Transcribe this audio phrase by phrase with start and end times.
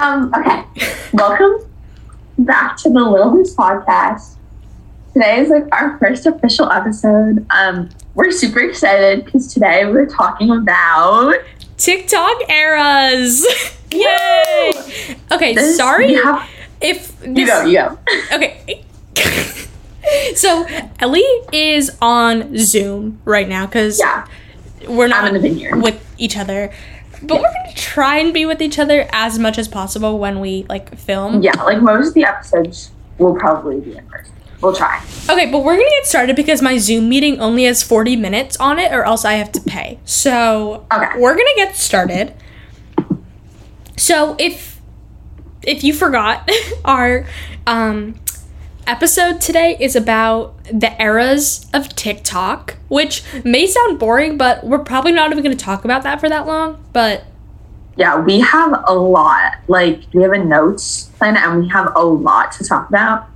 [0.00, 0.64] Um, okay.
[1.12, 1.68] Welcome
[2.38, 4.36] back to the Little Miss podcast.
[5.12, 7.44] Today is like our first official episode.
[7.50, 11.34] Um, we're super excited because today we're talking about
[11.76, 13.46] TikTok eras.
[13.92, 14.72] Yay!
[15.32, 15.76] Okay, this.
[15.76, 16.48] sorry have,
[16.80, 17.98] if you this, go, you go.
[18.32, 18.84] Okay.
[20.34, 20.66] so
[20.98, 21.20] Ellie
[21.52, 24.26] is on Zoom right now because Yeah,
[24.88, 25.82] we're not in the vineyard.
[25.82, 26.72] with each other,
[27.22, 30.64] but we're gonna try and be with each other as much as possible when we
[30.68, 31.42] like film.
[31.42, 34.32] Yeah, like most of the episodes will probably be in person.
[34.60, 35.02] We'll try.
[35.28, 38.78] Okay, but we're gonna get started because my Zoom meeting only has 40 minutes on
[38.78, 39.98] it, or else I have to pay.
[40.04, 41.18] So Okay.
[41.18, 42.34] we're gonna get started.
[43.96, 44.80] So if
[45.62, 46.48] if you forgot,
[46.84, 47.26] our
[47.66, 48.14] um,
[48.90, 55.12] episode today is about the eras of TikTok, which may sound boring, but we're probably
[55.12, 56.82] not even gonna talk about that for that long.
[56.92, 57.22] But
[57.96, 59.52] Yeah, we have a lot.
[59.68, 63.28] Like we have a notes plan and we have a lot to talk about.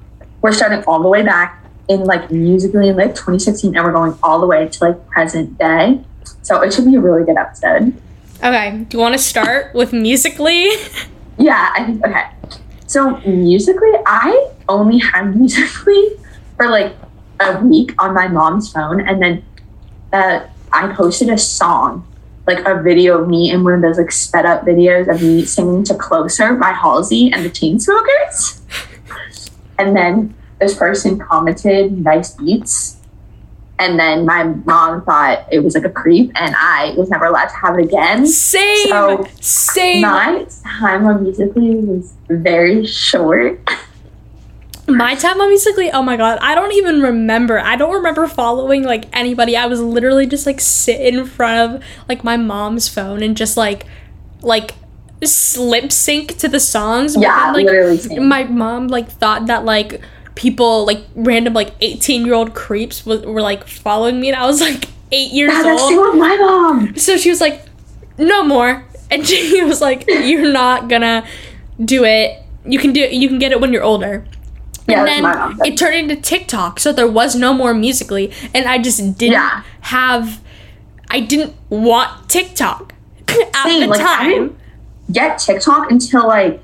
[0.43, 4.19] We're starting all the way back in like Musical.ly in like 2016 and we're going
[4.23, 6.01] all the way to like present day.
[6.43, 7.95] So it should be a really good episode.
[8.39, 10.77] okay, do you want to start with Musical.ly?
[11.37, 12.27] Yeah, I think okay.
[12.87, 16.17] So Musical.ly, I only had Musical.ly
[16.57, 16.95] for like
[17.41, 19.45] a week on my mom's phone, and then
[20.13, 22.07] uh, I posted a song,
[22.47, 25.45] like a video of me in one of those like sped up videos of me
[25.45, 28.61] singing to "Closer" by Halsey and the Chainsmokers.
[29.79, 32.99] and then this person commented "nice beats,"
[33.79, 37.49] and then my mom thought it was like a creep, and I was never allowed
[37.49, 38.27] to have it again.
[38.27, 40.03] Same, So, same.
[40.03, 40.47] My
[40.81, 43.61] time on Musical.ly was very short.
[44.87, 47.59] My time on Musical.ly, oh my god, I don't even remember.
[47.59, 49.57] I don't remember following like anybody.
[49.57, 53.57] I was literally just like sit in front of like my mom's phone and just
[53.57, 53.87] like
[54.43, 54.75] like
[55.23, 57.17] slip sync to the songs.
[57.17, 58.29] Yeah, then, like literally same.
[58.29, 60.03] my mom like thought that like
[60.35, 64.47] people like random like 18 year old creeps w- were like following me and I
[64.47, 65.97] was like 8 years that's old.
[65.97, 66.97] with my mom.
[66.97, 67.65] So she was like,
[68.19, 71.27] "No more," and she was like, "You're not gonna
[71.83, 72.43] do it.
[72.67, 73.03] You can do.
[73.03, 73.13] It.
[73.13, 74.27] you can get it when you're older."
[74.87, 78.67] Yeah, and that's then it turned into TikTok, so there was no more Musical.ly, and
[78.67, 79.63] I just didn't Yeah.
[79.81, 80.41] have.
[81.11, 82.93] I didn't want TikTok
[83.29, 84.31] at Same, the like, I time.
[84.31, 84.59] didn't-
[85.13, 86.63] Get TikTok until like,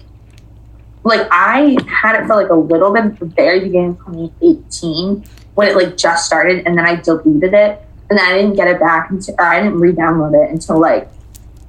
[1.04, 5.24] like I had it for like a little bit at the very beginning of 2018
[5.54, 8.66] when it like just started, and then I deleted it, and then I didn't get
[8.68, 11.08] it back until, or I didn't re-download it until like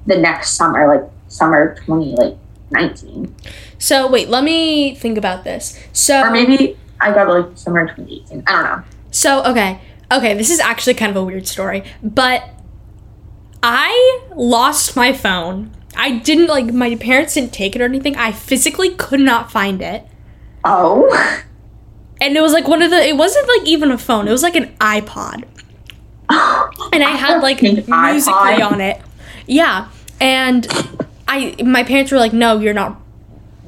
[0.06, 2.36] the next summer, like summer 20 like
[2.72, 3.34] 19,
[3.78, 5.78] So wait, let me think about this.
[5.92, 8.44] So or maybe I got like summer 2018.
[8.46, 8.84] I don't know.
[9.10, 9.80] So, okay.
[10.10, 12.48] Okay, this is actually kind of a weird story, but
[13.62, 15.70] I lost my phone.
[15.96, 18.16] I didn't like my parents didn't take it or anything.
[18.16, 20.06] I physically could not find it.
[20.64, 21.08] Oh.
[22.20, 24.28] And it was like one of the it wasn't like even a phone.
[24.28, 25.44] It was like an iPod.
[26.92, 29.00] And I had like music on it.
[29.46, 29.88] Yeah.
[30.20, 30.66] And
[31.58, 33.00] I my parents were like, "No, you're not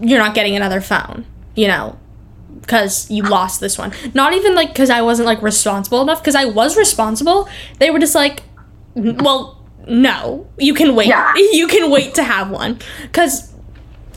[0.00, 1.98] you're not getting another phone." You know,
[2.60, 3.92] because you lost this one.
[4.14, 6.20] Not even like because I wasn't like responsible enough.
[6.20, 7.48] Because I was responsible.
[7.78, 8.42] They were just like,
[8.94, 11.08] well, no, you can wait.
[11.08, 11.32] Yeah.
[11.52, 12.78] You can wait to have one.
[13.02, 13.52] Because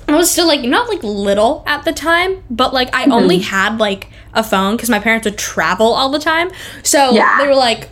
[0.07, 3.77] I was still like not like little at the time, but like I only had
[3.77, 6.49] like a phone because my parents would travel all the time.
[6.83, 7.37] So Yeah.
[7.39, 7.89] they were like,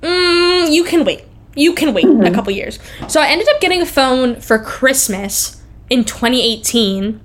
[0.00, 1.24] mm, you can wait.
[1.54, 2.78] You can wait a couple years.
[3.08, 7.20] So I ended up getting a phone for Christmas in 2018.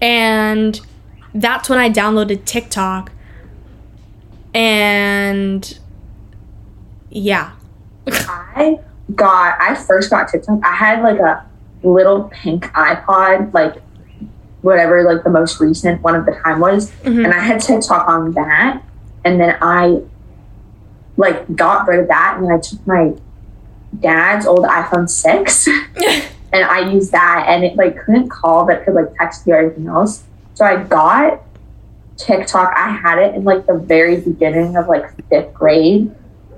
[0.00, 0.80] And
[1.34, 3.12] that's when I downloaded TikTok.
[4.54, 5.78] And
[7.10, 7.52] yeah.
[8.08, 8.80] I
[9.14, 10.60] got I first got TikTok.
[10.64, 11.44] I had like a
[11.82, 13.82] little pink iPod, like
[14.62, 16.90] whatever like the most recent one of the time was.
[17.04, 17.24] Mhm.
[17.24, 18.82] And I had TikTok on that.
[19.24, 20.00] And then I
[21.16, 23.14] like got rid of that and then I took my
[24.00, 25.66] dad's old iPhone six
[26.52, 29.58] and I used that and it like couldn't call but could like text me or
[29.58, 30.24] anything else.
[30.54, 31.42] So I got
[32.16, 32.72] TikTok.
[32.76, 36.10] I had it in like the very beginning of like fifth grade,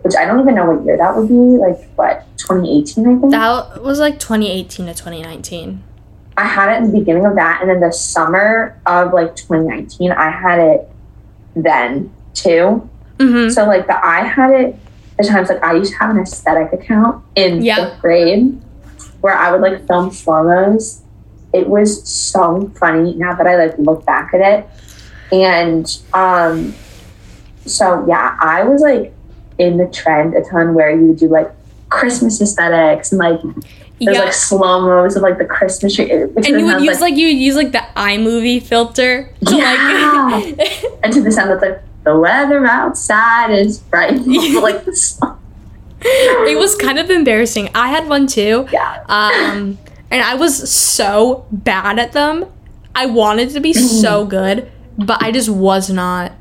[0.02, 1.34] which I don't even know what year that would be.
[1.34, 3.32] Like what, 2018, I think?
[3.32, 5.82] that was like 2018 to 2019.
[6.36, 10.12] I had it in the beginning of that, and then the summer of like 2019,
[10.12, 10.88] I had it
[11.56, 12.88] then too.
[13.18, 13.50] Mm-hmm.
[13.50, 14.76] So like the I had it
[15.18, 17.90] at times like I used to have an aesthetic account in Yeah.
[17.90, 18.60] fifth grade
[19.20, 21.02] where I would like film slow mos.
[21.52, 24.66] It was so funny now that I like look back at it.
[25.32, 26.74] And um
[27.66, 29.12] so yeah, I was like
[29.58, 31.50] in the trend a ton where you would do like
[31.88, 33.40] Christmas aesthetics and like
[34.00, 34.24] There's Yeah.
[34.24, 36.08] like slow mos of like the Christmas tree.
[36.12, 40.30] And you would use like, you would use like the iMovie filter to Yeah.
[40.32, 44.14] like and to the sound that's like the weather outside is bright.
[44.62, 45.38] like the song.
[46.00, 47.68] it was kind of embarrassing.
[47.74, 48.66] I had one too.
[48.72, 49.04] Yeah.
[49.08, 49.78] Um
[50.10, 52.46] and I was so bad at them.
[52.94, 53.72] I wanted to be
[54.02, 56.32] so good, but I just was not.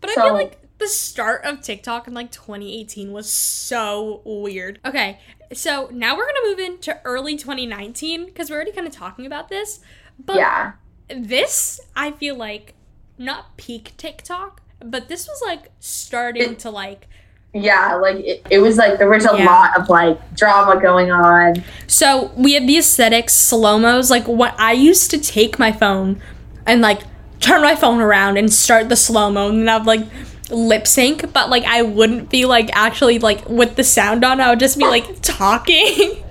[0.00, 4.78] But I feel like the start of TikTok in like 2018 was so weird.
[4.84, 5.18] Okay,
[5.52, 9.48] so now we're gonna move into early 2019 because we're already kind of talking about
[9.48, 9.80] this.
[10.24, 10.72] But yeah.
[11.08, 12.74] this, I feel like,
[13.18, 17.08] not peak TikTok, but this was like starting It- to like.
[17.54, 19.44] Yeah, like it, it was like there was a Yeah.
[19.44, 21.62] lot of like drama going on.
[21.86, 24.10] So we have the aesthetics, slow mos.
[24.10, 26.18] Like what I used to take my phone
[26.66, 27.02] and like
[27.40, 30.00] turn my phone around and start the slow mo and then have like
[30.48, 34.40] lip sync, but like I wouldn't be like actually like with the sound on.
[34.40, 36.24] I would just be like talking.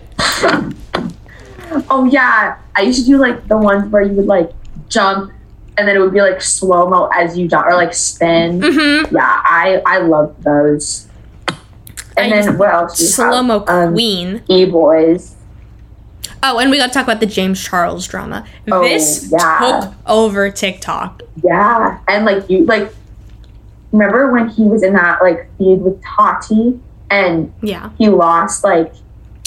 [1.90, 4.52] Oh yeah, I used to do like the ones where you would like
[4.90, 5.32] jump
[5.82, 8.62] and then it would be like slow mo as you die or like spin.
[8.62, 9.16] mm-hmm.
[9.16, 11.08] Yeah, I I love those.
[12.16, 12.98] And I then what else?
[13.00, 13.34] do you have?
[13.34, 14.44] Slow mo Um, queen.
[14.48, 15.36] E boys.
[16.44, 18.46] Oh, and we got to talk about the James Charles drama.
[18.72, 19.82] Oh, this yeah.
[19.82, 21.22] took over TikTok.
[21.44, 22.94] Yeah, and like you like
[23.92, 26.80] remember when he was in that like feud with Tati
[27.10, 28.94] and Yeah, he lost like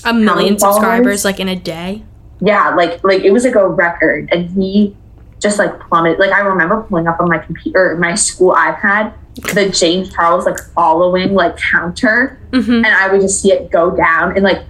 [0.04, 0.74] a million followers?
[0.76, 2.02] subscribers like in a day.
[2.40, 4.94] yeah like like it was like a record and he
[5.44, 9.12] just like plummeted like i remember pulling up on my computer my school ipad
[9.52, 13.94] the james charles like following like counter hmm and i would just see it go
[13.94, 14.62] down and like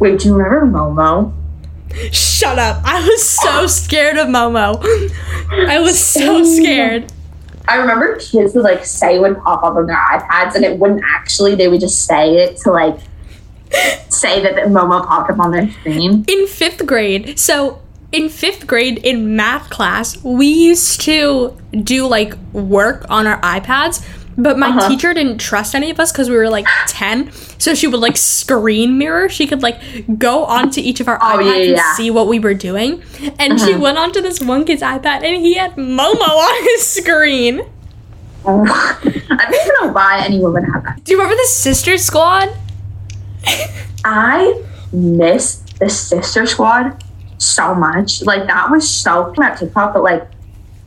[0.00, 1.32] wait do you remember momo
[2.10, 2.82] Shut up!
[2.84, 4.82] I was so scared of Momo.
[5.68, 7.12] I was so scared.
[7.68, 10.76] i remember kids would like say it would pop up on their ipads and it
[10.76, 12.98] wouldn't actually they would just say it to like
[14.08, 17.38] say that the momo popped up on their screen in fifth grade.
[17.38, 17.80] So
[18.14, 24.06] in fifth grade in math class, we used to do like work on our iPads,
[24.38, 24.88] but my Uh-huh.
[24.88, 27.30] teacher didn't trust any of us because we were like 10.
[27.58, 29.28] So she would like screen mirror.
[29.28, 29.78] She could like
[30.18, 33.02] go onto each of our Oh, iPads yeah, and see what we were doing.
[33.38, 33.80] And she Uh-huh.
[33.82, 37.62] went onto this one kid's iPad and he had Momo on his screen.
[38.46, 42.50] i don't even know why anyone would have that Do you remember the Sister Squad?
[44.04, 44.62] I
[44.92, 47.02] miss the Sister Squad
[47.38, 48.22] so much.
[48.22, 50.26] Like that was so not TikTok, but like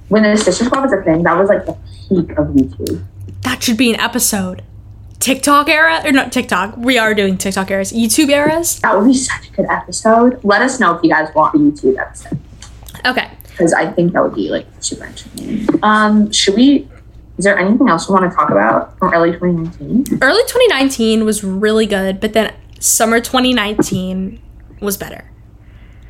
[0.10, 1.74] when the Sister Squad was a thing, that was like the
[2.10, 3.04] peak of YouTube.
[3.42, 4.64] That should be an episode.
[5.20, 6.78] TikTok era or not TikTok.
[6.78, 7.92] We are doing TikTok eras.
[7.92, 8.80] YouTube eras.
[8.82, 10.40] That would be such a good episode.
[10.44, 12.40] Let us know if you guys want a YouTube episode
[13.06, 13.30] Okay.
[13.50, 15.68] because I think that would be like super interesting.
[15.84, 16.88] Um, should we?
[17.38, 20.20] Is there anything else we want to talk about from early 2019?
[20.22, 24.40] Early 2019 was really good, but then summer 2019
[24.82, 25.30] was better.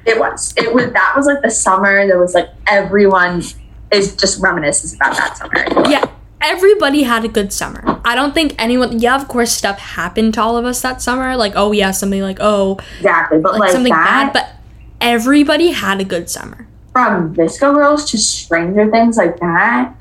[0.08, 0.54] It was.
[0.58, 0.92] It was.
[0.94, 2.08] That was like the summer.
[2.08, 3.44] that was like everyone
[3.92, 5.68] is just reminisces about that summer.
[5.70, 5.90] Like.
[5.90, 6.10] Yeah,
[6.42, 8.00] everybody had a good summer.
[8.06, 9.00] I don't think anyone.
[9.00, 11.36] Yeah, of course, stuff happened to all of us that summer.
[11.36, 13.40] Like, oh yeah, something like oh, Exactly.
[13.40, 14.34] But like, like, something that, bad.
[14.34, 14.50] But
[15.02, 16.68] everybody had a good summer.
[16.94, 19.94] from VSCO Girls to Stranger Things like that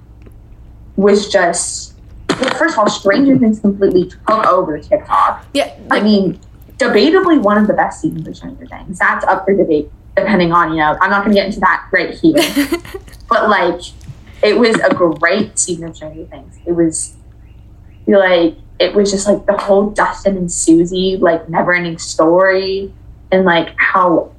[0.96, 1.96] was just
[2.56, 5.44] first of all, Stranger Things completely took over TikTok.
[5.54, 6.38] Yeah, I mean,
[6.78, 8.98] debatably one of the best seasons of Stranger Things.
[8.98, 12.14] That's up for debate, depending on, you know, I'm not gonna get into that right
[12.14, 12.34] here.
[13.28, 13.80] but like
[14.42, 16.58] it was a great season of Stranger Things.
[16.66, 17.14] It was
[18.06, 22.92] like it was just like the whole Dustin and Susie like never ending story
[23.32, 24.32] and like how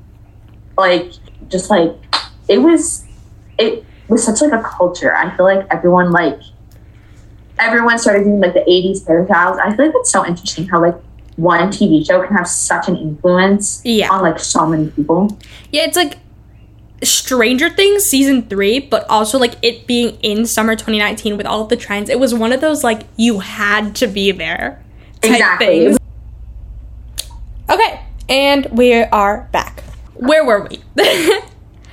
[0.77, 1.11] like
[1.49, 1.91] just like
[2.47, 3.05] it was
[3.57, 5.15] it was such like a culture.
[5.15, 6.39] I feel like everyone like
[7.59, 9.59] everyone started doing like the 80s hairstyles.
[9.59, 10.95] I feel like it's so interesting how like
[11.37, 15.37] one TV show can have such an influence yeah, on like so many people.
[15.71, 15.83] yeah.
[15.83, 16.17] It's like
[17.03, 21.69] Stranger Things season three, but also like it being in summer 2019 with all of
[21.69, 22.09] the trends.
[22.09, 24.83] It was one of those like you had to be there.
[25.21, 25.67] type Exactly.
[25.85, 25.97] things.
[27.69, 29.83] Okay, and we are back.
[30.15, 30.81] Where were we?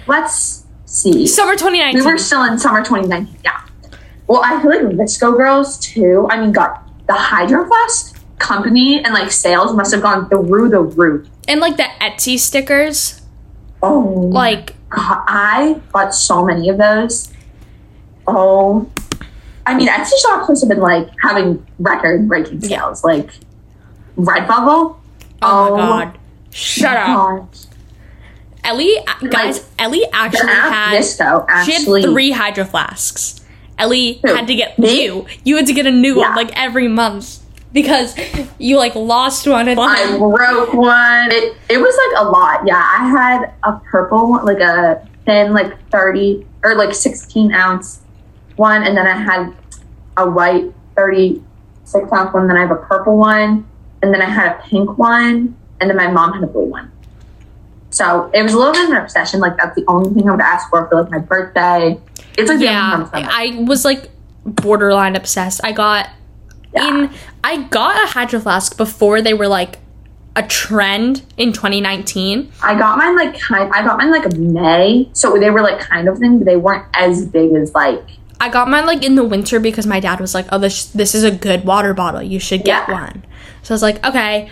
[0.06, 1.26] Let's see.
[1.26, 2.00] Summer 2019.
[2.00, 3.36] We were still in summer 2019.
[3.44, 3.60] Yeah.
[4.26, 6.26] Well, I feel like VSCO Girls too.
[6.30, 8.13] I mean, God, the Hydro Flask
[8.44, 11.28] company and like sales must have gone through the roof.
[11.48, 13.20] and like the Etsy stickers.
[13.82, 14.00] Oh,
[14.32, 17.30] Like, God, I bought so many of those.
[18.26, 18.90] Oh,
[19.66, 23.04] I mean, Etsy shops must have been like having record breaking sales.
[23.04, 23.30] Like
[24.16, 24.96] Redbubble.
[24.96, 24.98] oh,
[25.42, 26.18] my oh god.
[26.50, 27.48] Shut up.
[28.62, 30.98] Ellie, uh, guys, Ellie actually had.
[30.98, 33.44] VSCO She had three hydro flasks.
[33.76, 34.34] Ellie Who?
[34.34, 35.04] had to get Me?
[35.04, 35.26] you.
[35.44, 37.40] You had to get a new one like every month.
[37.74, 38.16] Because
[38.58, 41.30] you like lost one and I broke one.
[41.30, 42.66] It it was like a lot.
[42.66, 48.00] Yeah, I had a purple one, like a thin, like thirty or like sixteen ounce
[48.56, 49.52] one, and then I had
[50.16, 51.42] a white thirty
[51.82, 52.46] six ounce one.
[52.46, 53.66] Then I have a purple one,
[54.00, 56.92] and then I had a pink one, and then my mom had a blue one.
[57.90, 59.40] So it was a little bit of an obsession.
[59.40, 62.00] Like that's the only thing I would ask for for like my birthday.
[62.38, 64.10] It's like yeah, only thing I'm I was like
[64.44, 65.60] borderline obsessed.
[65.64, 66.08] I got
[66.74, 67.04] Yeah.
[67.04, 67.10] in
[67.42, 69.78] I got a hydro flask before they were like
[70.36, 72.50] a trend in 2019.
[72.62, 73.70] I got mine like kind.
[73.72, 76.86] I got mine like May, so they were like kind of thing, but they weren't
[76.94, 78.02] as big as like
[78.40, 81.14] I got mine like in the winter because my dad was like, "Oh, this this
[81.14, 82.22] is a good water bottle.
[82.22, 82.92] You should get Yeah.
[82.92, 83.24] one."
[83.62, 84.50] So I was like, "Okay."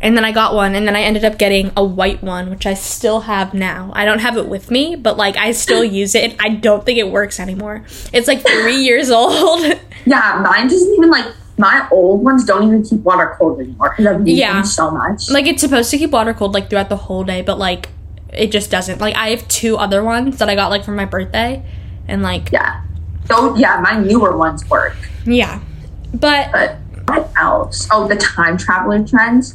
[0.00, 2.66] And then I got one, and then I ended up getting a white one, which
[2.66, 3.90] I still have now.
[3.94, 6.36] I don't have it with me, but like I still use it.
[6.40, 7.84] I don't think it works anymore.
[8.12, 9.60] It's like three years old.
[10.06, 11.26] Yeah, mine doesn't even like
[11.58, 14.52] my old ones don't even keep water cold anymore because I've used Yeah.
[14.54, 15.30] them so much.
[15.30, 17.88] like it's supposed to keep water cold like throughout the whole day, but like
[18.32, 19.00] it just doesn't.
[19.00, 21.62] Like I have two other ones that I got like for my birthday,
[22.06, 22.82] and like yeah,
[23.26, 24.96] so yeah, my newer ones work.
[25.24, 25.60] yeah,
[26.14, 27.88] but But what else?
[27.90, 29.54] Oh, the time traveler trends.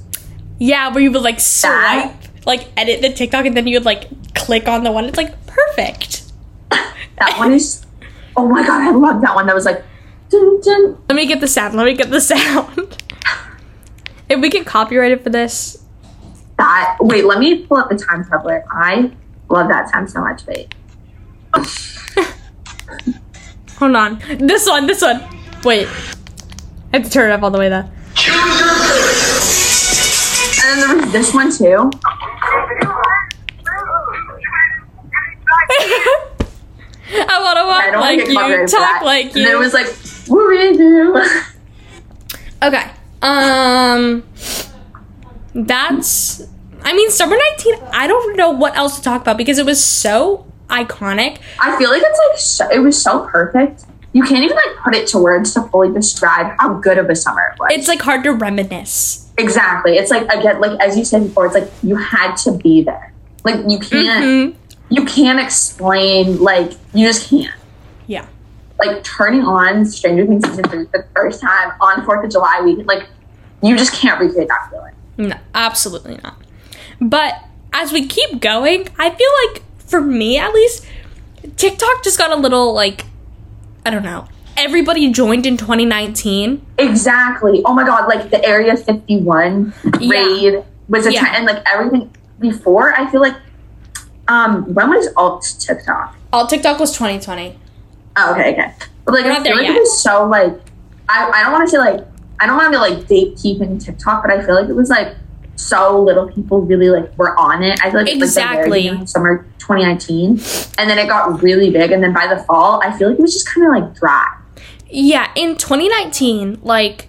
[0.60, 2.12] yeah, where you would like swipe,
[2.46, 5.06] like edit the TikTok, and then you would like click on the one.
[5.06, 6.24] It's like perfect.
[7.20, 7.86] That one is.
[8.36, 9.46] Oh my god, I love that one.
[9.46, 9.84] That was like,
[10.34, 10.98] dun, dun.
[11.08, 11.75] Let me get the sound.
[11.75, 12.98] Let me get the sound.
[14.30, 15.84] if we get copyrighted for this,
[16.58, 16.98] that.
[17.00, 18.66] Wait, let me pull up the time traveler.
[18.72, 19.12] I
[19.50, 20.46] love that sound so much.
[20.46, 20.74] Wait.
[23.78, 24.20] hold on.
[24.40, 25.22] This one, this one.
[25.63, 27.86] Wait, I have to turn it up all the way though.
[30.66, 31.92] And then there was this one too.
[37.16, 39.02] I want to I walk like want to get you, talk that.
[39.04, 40.03] like And then it was like, what we do?
[42.63, 42.89] Okay.
[43.22, 44.24] Um
[45.53, 46.42] that's
[46.84, 49.84] I mean summer 19 I don't know what else to talk about because it was
[49.84, 51.39] so iconic.
[51.60, 53.86] I feel like it's like so, it was so perfect.
[54.13, 57.15] You can't even like put it to words to fully describe how good of a
[57.15, 57.72] summer it was.
[57.74, 59.30] It's like hard to reminisce.
[59.38, 59.98] exactly.
[59.98, 63.12] It's like again, like as you said before, it's like you had to be there.
[63.44, 64.56] Like you can't, Mhm.
[64.89, 66.39] you can't explain.
[66.42, 67.53] Like you just can't.
[68.08, 68.25] Yeah.
[68.86, 72.62] Like turning on Stranger Things season three for the first time on Fourth of July
[72.63, 73.08] weekend, like
[73.62, 74.94] you just can't recreate that feeling.
[75.18, 76.36] No, absolutely not.
[77.00, 77.36] But
[77.72, 80.86] as we keep going, I feel like for me at least
[81.56, 83.06] TikTok just got a little like
[83.86, 84.28] I don't know.
[84.58, 86.66] Everybody joined in 2019.
[86.78, 87.62] Exactly.
[87.66, 90.10] Oh my god, like the Area 51 Yeah.
[90.12, 91.22] raid was a Yeah.
[91.22, 93.36] time and like everything before, I feel like
[94.28, 96.16] um when was alt TikTok?
[96.34, 97.60] Alt TikTok was 2020.
[98.15, 98.74] Oh, okay, okay.
[99.05, 99.75] But like We're I feel like yet.
[99.75, 100.53] it was so like
[101.10, 102.05] I, I don't wanna say like
[102.39, 105.15] I don't wanna be like date keeping TikTok, but I feel like it was like
[105.55, 107.79] so little people really like were on it.
[107.84, 109.05] I feel like it was like Exactly.
[109.08, 110.29] summer 2019,
[110.77, 113.22] and then it got really big, and then by the fall, I feel like it
[113.22, 114.25] was just kind of like dry.
[114.89, 117.08] Yeah, in 2019, like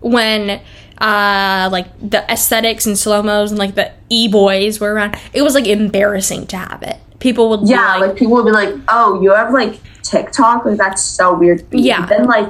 [0.00, 0.60] when
[0.98, 5.42] uh like the aesthetics and slow mos and like the e boys were around, it
[5.42, 6.98] was like embarrassing to have it.
[7.22, 10.64] People would Yeah, like, like, people would be like, "Oh, you have like TikTok?
[10.64, 12.04] Like that's so weird." for you." Yeah.
[12.06, 12.48] Then like,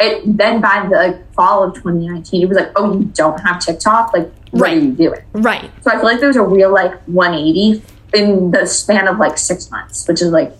[0.00, 3.60] it then by the like, fall of 2019, it was like, "Oh, you don't have
[3.60, 4.12] TikTok?
[4.12, 4.76] Like, what Right.
[4.76, 5.70] are you doing?" right.
[5.82, 7.80] So I feel like there was a real like 180
[8.12, 10.52] in the span of like six months, which is like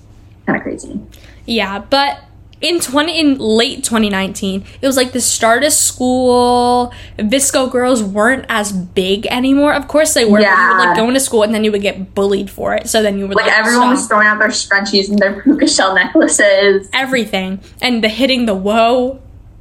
[0.47, 1.01] kind of crazy.
[1.47, 2.21] Yeah, but
[2.61, 6.93] in 20 in late 2019, it was like the start of school.
[7.19, 9.75] VSCO girls weren't as big anymore.
[9.75, 10.39] Of course they were.
[10.39, 10.97] but You would like Yeah.
[10.97, 12.89] go into school and then you would get bullied for it.
[12.89, 15.67] So then you were Like like, everyone was throwing out their scrunchies and their puka
[15.69, 16.89] shell necklaces.
[16.93, 19.21] everything and the hitting the whoa.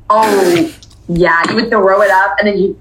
[0.10, 0.74] Oh,
[1.10, 2.80] yeah, you would throw it up and then you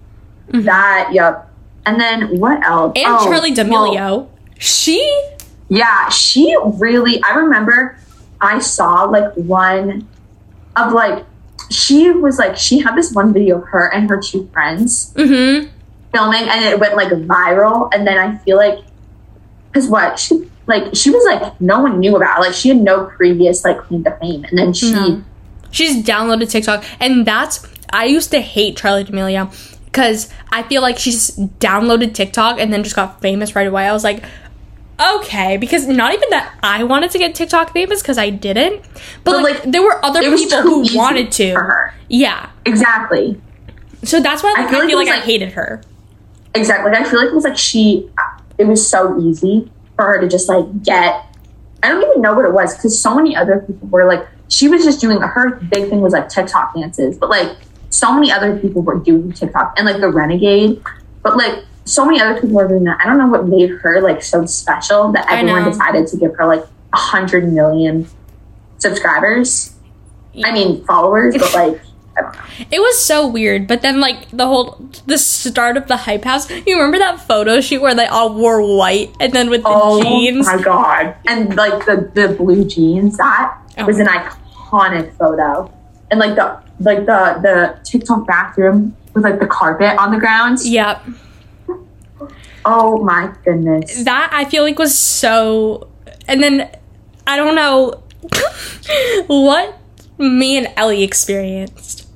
[0.62, 1.10] that.
[1.12, 1.50] Yep.
[1.86, 2.96] And then what else?
[2.96, 3.06] Mm-hmm.
[3.06, 5.00] And Oh, Charli well, she
[5.68, 7.22] Yeah, she really.
[7.24, 7.96] I remember
[8.44, 10.08] I saw like one
[10.76, 11.24] of like
[11.70, 15.68] she was like she had this one video of her and her two friends mm-hmm.
[16.12, 17.90] filming, and it went like viral.
[17.92, 18.80] And then I feel like
[19.72, 22.40] because what she like she was like no one knew about it.
[22.42, 25.24] like she had no previous like claim to fame, and then she No.
[25.70, 29.52] She's downloaded TikTok, and that's I used to hate Charli D'Amelio
[29.86, 33.86] because I feel like she's downloaded TikTok and then just got famous right away.
[33.86, 34.24] I was like,
[35.00, 38.82] okay, because not even that I wanted to get TikTok famous because I didn't,
[39.24, 41.52] but, But, like, like, there were other people who wanted to.
[41.52, 41.94] for her.
[42.08, 43.40] Yeah, exactly
[44.04, 45.82] so that's why like, I feel like, it was, I hated her.
[46.54, 46.92] exactly.
[46.92, 48.08] Like, I feel like it was like she.
[48.18, 51.26] Uh, it was so easy for her to just like get.
[51.82, 54.68] I don't even know what it was because so many other people were like she
[54.68, 57.56] was just doing her big thing was like TikTok dances, but like
[57.90, 60.82] so many other people were doing TikTok and like the Renegade,
[61.22, 62.98] but like so many other people are doing that.
[63.00, 66.46] I don't know what made her like so special that everyone decided to give her
[66.46, 68.06] like a hundred million
[68.78, 69.74] subscribers.
[70.44, 71.80] I mean followers, but like
[72.16, 72.40] I don't know.
[72.70, 76.48] It was so weird, but then like the whole the start of the hype house.
[76.50, 80.02] You remember that photo shoot where they all wore white and then with the Oh
[80.02, 80.46] jeans?
[80.48, 81.16] Oh my god!
[81.26, 83.86] And like the the blue jeans, that Oh.
[83.86, 85.72] was an iconic photo.
[86.10, 90.58] And like the like the the TikTok bathroom with like the carpet on the ground.
[90.62, 91.02] Yep.
[92.64, 94.04] Oh my goodness!
[94.04, 95.88] That I feel like was so
[96.26, 96.70] and then
[97.26, 98.02] I don't know
[99.26, 99.78] what
[100.18, 102.08] me and Ellie experienced.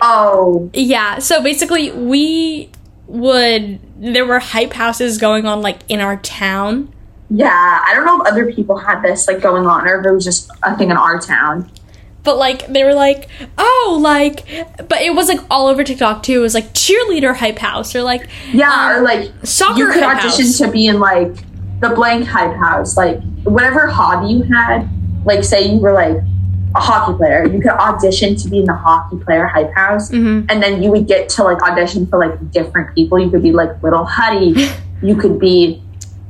[0.00, 2.70] Oh Yeah, so basically we
[3.06, 6.92] would there were hype houses going on like in our town.
[7.28, 10.12] yeah, I don't know if other people had this like going on or if it
[10.12, 11.70] was just a thing in our town.
[12.22, 14.46] But like they were like, oh, like,
[14.88, 16.34] but it was like all over TikTok too.
[16.40, 20.02] It was like cheerleader hype house or like Yeah, um, or like soccer you could
[20.02, 20.58] audition house.
[20.58, 21.32] to be in like
[21.80, 24.86] the blank hype house, like whatever hobby you had.
[25.24, 26.16] Like say you were like
[26.76, 30.46] a hockey player, you could audition to be in the hockey player hype house, Mhm.
[30.50, 33.18] and then you would get to like audition for like different people.
[33.18, 34.68] You could be like Little Huddy,
[35.02, 35.82] you could be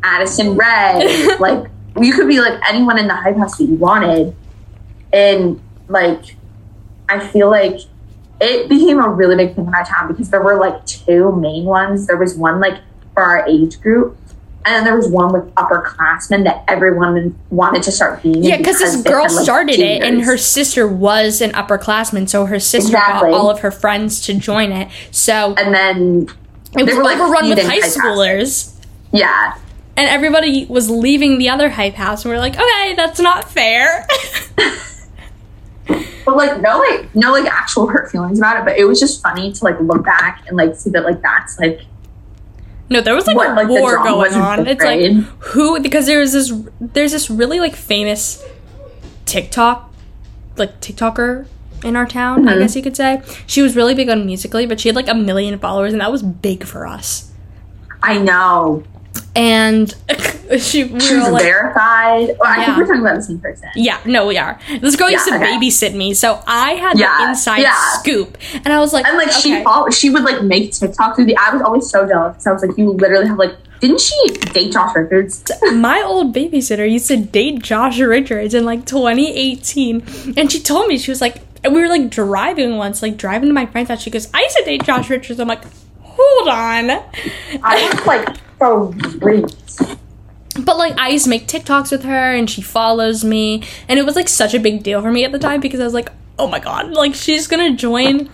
[0.05, 1.67] Addison Rae, like
[2.01, 4.35] you could be like anyone in the hype house that you wanted,
[5.13, 6.37] and like
[7.09, 7.81] I feel like
[8.41, 11.65] it became a really big thing in our town because there were like two main
[11.65, 12.07] ones.
[12.07, 12.79] There was one like
[13.15, 14.17] for our age group,
[14.65, 18.43] and then there was one with upperclassmen that everyone wanted to start being.
[18.43, 22.47] Yeah, because this girl had, like, started it, and her sister was an upperclassman, so
[22.47, 23.31] her sister Exactly.
[23.31, 24.89] got all of her friends to join it.
[25.11, 26.29] So and then
[26.79, 28.75] it was were, like, overrun with high schoolers,
[29.13, 29.59] yeah,
[29.97, 33.51] and everybody was leaving the other hype house, and we are like, okay, that's not
[33.51, 34.07] fair.
[35.87, 38.65] but like no like no like actual hurt feelings about it.
[38.65, 41.59] But it was just funny to like look back and like see that like that's
[41.59, 41.81] like
[42.89, 44.67] no, there was like What, a like, war going on.
[44.67, 45.13] It's like
[45.53, 48.45] who because there was this there's this really like famous
[49.27, 49.91] TikTok
[50.57, 51.47] like TikToker
[51.85, 52.59] in our town, I Mhm.
[52.59, 53.23] guess you could say.
[53.47, 56.13] She was really big on Musical.ly, but she had like a million followers, and that
[56.13, 57.31] was big for us.
[58.03, 58.83] I know
[59.37, 59.95] And
[60.59, 62.37] she we she were was all like, verified.
[62.39, 62.65] Well, I Yeah.
[62.67, 63.69] think we're talking about the same person.
[63.77, 64.59] Yeah, no, we are.
[64.81, 65.45] This girl used to okay.
[65.57, 67.75] babysit me, so I had the inside yeah.
[68.01, 69.91] scoop, and I was like, And like she okay.
[69.93, 71.37] she would like make TikTok through the.
[71.37, 74.17] I was always so jealous because I was like, you literally have like, didn't she
[74.53, 75.45] date Josh Richards?
[75.75, 80.99] my old babysitter used to date Josh Richards in like 2018, and she told me
[80.99, 84.03] she was like, and we were like driving once, like driving to my friend's house.
[84.03, 85.63] She goes, "I used to date Josh Richards." I'm like,
[86.01, 86.91] hold on,
[87.63, 88.29] I was like
[88.61, 89.45] so great.
[90.65, 94.05] but like I used to make TikToks with her, and she follows me, and it
[94.07, 96.11] was like such a big deal for me at the time because I was like,
[96.39, 98.29] oh my god, like she's gonna join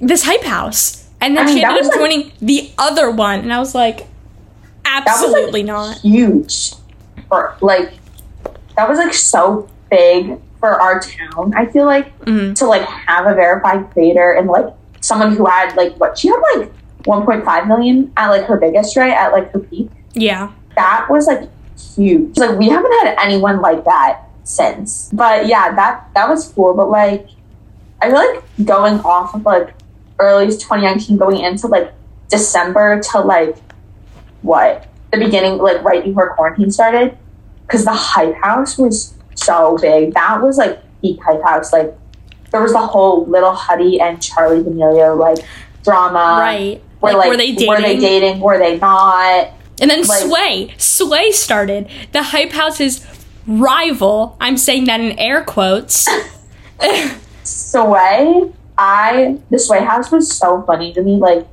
[0.00, 3.40] this hype house, and then I mean, she ended up like- joining the other one,
[3.40, 5.98] and I was like, was, like, absolutely not.
[5.98, 6.72] Huge,
[7.28, 7.92] for like
[8.76, 11.52] that was like so big for our town.
[11.56, 12.54] I feel like Mhm.
[12.56, 14.66] to like have a verified creator and like
[15.00, 16.72] someone who had like what she had like
[17.04, 19.90] 1.5 million at like her biggest right at like her peak.
[20.14, 20.52] Yeah.
[20.76, 21.48] that was like
[21.96, 22.36] huge.
[22.38, 25.10] Like we haven't had anyone like that since.
[25.12, 26.74] But yeah, that that was cool.
[26.74, 27.28] But like
[28.00, 29.74] I feel like going off of like
[30.18, 31.92] early 2019 going into like
[32.28, 33.56] December to like
[34.42, 34.86] what?
[35.12, 37.16] The beginning, like right before quarantine started.
[37.68, 40.12] Cause the hype house was so big.
[40.14, 41.72] That was like peak hype house.
[41.72, 41.96] Like
[42.50, 45.38] there was the whole little Huddy and Charli D'Amelio like
[45.82, 46.36] drama.
[46.40, 46.82] right.
[47.04, 47.68] Like, like were they dating?
[47.68, 48.40] Were they dating?
[48.40, 49.50] Were they not?
[49.80, 53.04] And then Like- Sway, Sway started the Hype House's
[53.46, 54.36] rival.
[54.40, 56.08] I'm saying that in air quotes.
[57.44, 61.16] Sway, I the Sway house was so funny to me.
[61.16, 61.46] Like,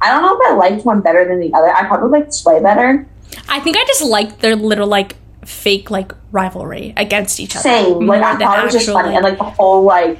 [0.00, 1.68] I don't know if I liked one better than the other.
[1.68, 3.06] I probably liked Sway better.
[3.48, 7.62] I think I just liked their little like fake like rivalry against each other.
[7.62, 8.06] Same.
[8.06, 10.18] Like, I thought it was just funny, and like the whole like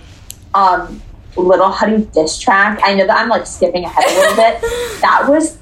[0.54, 1.02] um
[1.40, 2.80] little Huddy diss track.
[2.82, 4.60] I know that I'm like skipping ahead a little bit.
[5.00, 5.56] That was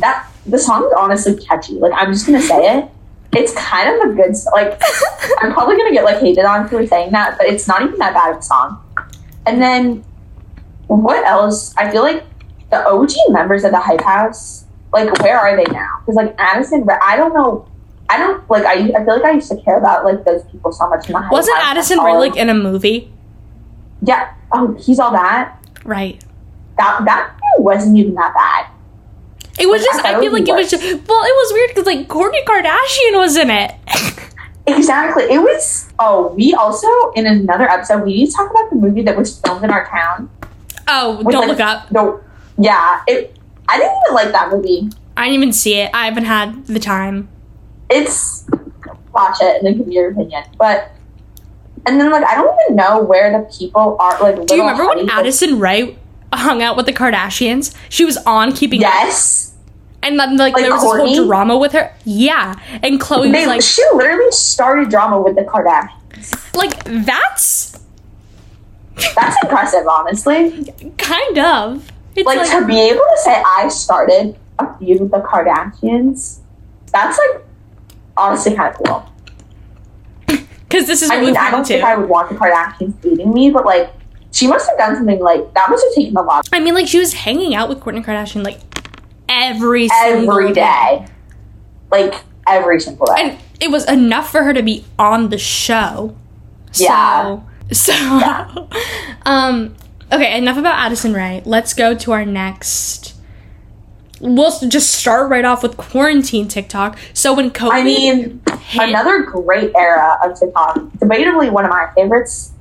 [0.00, 1.74] that the song is honestly catchy.
[1.74, 2.90] Like, I'm just gonna say it.
[3.32, 4.80] It's kind of a good like.
[5.40, 8.14] I'm probably gonna get like hated on for saying that, but it's not even that
[8.14, 8.82] bad of a song.
[9.46, 10.04] And then
[10.86, 11.74] what else?
[11.76, 12.24] I feel like
[12.70, 16.00] the OG members of the Hype House, like where are they now?
[16.00, 17.68] Because like Addison, I don't know.
[18.08, 18.64] I don't like.
[18.64, 21.12] I I feel like I used to care about like those people so much in
[21.12, 21.58] the Wasn't.
[21.58, 23.12] Addison like in a movie?
[24.02, 24.34] Yeah.
[24.52, 25.58] Oh, he's all that.
[25.84, 26.22] Right.
[26.76, 28.66] That that wasn't even that bad.
[29.58, 30.00] It was I just.
[30.00, 30.82] thought I feel like it was just.
[30.82, 33.74] Well, it was weird because like Kourtney Kardashian was in it.
[34.68, 35.24] Exactly.
[35.24, 35.88] It was.
[35.98, 39.40] Oh, we also in another episode we need to talk about the movie that was
[39.40, 40.30] filmed in our town.
[40.86, 41.90] Oh, don't like, look up.
[41.90, 42.22] No,
[42.58, 43.38] yeah, it.
[43.68, 44.90] I didn't even like that movie.
[45.16, 45.90] I didn't even see it.
[45.94, 47.28] I haven't had the time.
[47.90, 48.46] It's
[49.12, 50.44] watch it and then give me your opinion.
[50.58, 50.92] But
[51.86, 54.20] and then like I don't even know where the people are.
[54.20, 55.96] Like, Do you remember when like, Addison Rae
[56.32, 57.74] hung out with the Kardashians?
[57.88, 59.54] She was on Keeping Up, Yes,
[60.02, 61.06] and then like, Like there was Kourtney?
[61.08, 61.94] this whole drama with her.
[62.04, 66.54] Yeah, and Khloé they, was like, she literally started drama with the Kardashians.
[66.56, 67.78] like that's
[69.14, 70.72] That's impressive, honestly.
[70.98, 71.90] kind of.
[72.16, 76.38] It's Like, like, to be able to say I started a feud with the Kardashians.
[76.92, 77.44] That's like
[78.16, 79.12] honestly kind of cool.
[80.68, 81.82] Because this is I mean, I don't think.
[81.82, 83.90] I would want the Kardashians dating me, but like
[84.32, 85.70] she must have done something like that.
[85.70, 88.44] Must have taken a lot I mean, like she was hanging out with Kourtney Kardashian
[88.44, 88.60] like
[89.28, 91.06] every single every day,
[91.90, 92.14] like
[92.46, 93.14] every single day.
[93.18, 96.14] and it was enough for her to be on the show.
[96.74, 97.40] Yeah.
[97.72, 98.68] So, so
[99.24, 99.74] um,
[100.12, 101.42] okay, enough about Addison Rae.
[101.44, 103.14] Let's go to our next.
[104.20, 106.98] We'll just start right off with quarantine TikTok.
[107.14, 110.76] So when COVID I mean, hit, another great era of TikTok.
[110.98, 112.52] Debatably one of my favorites.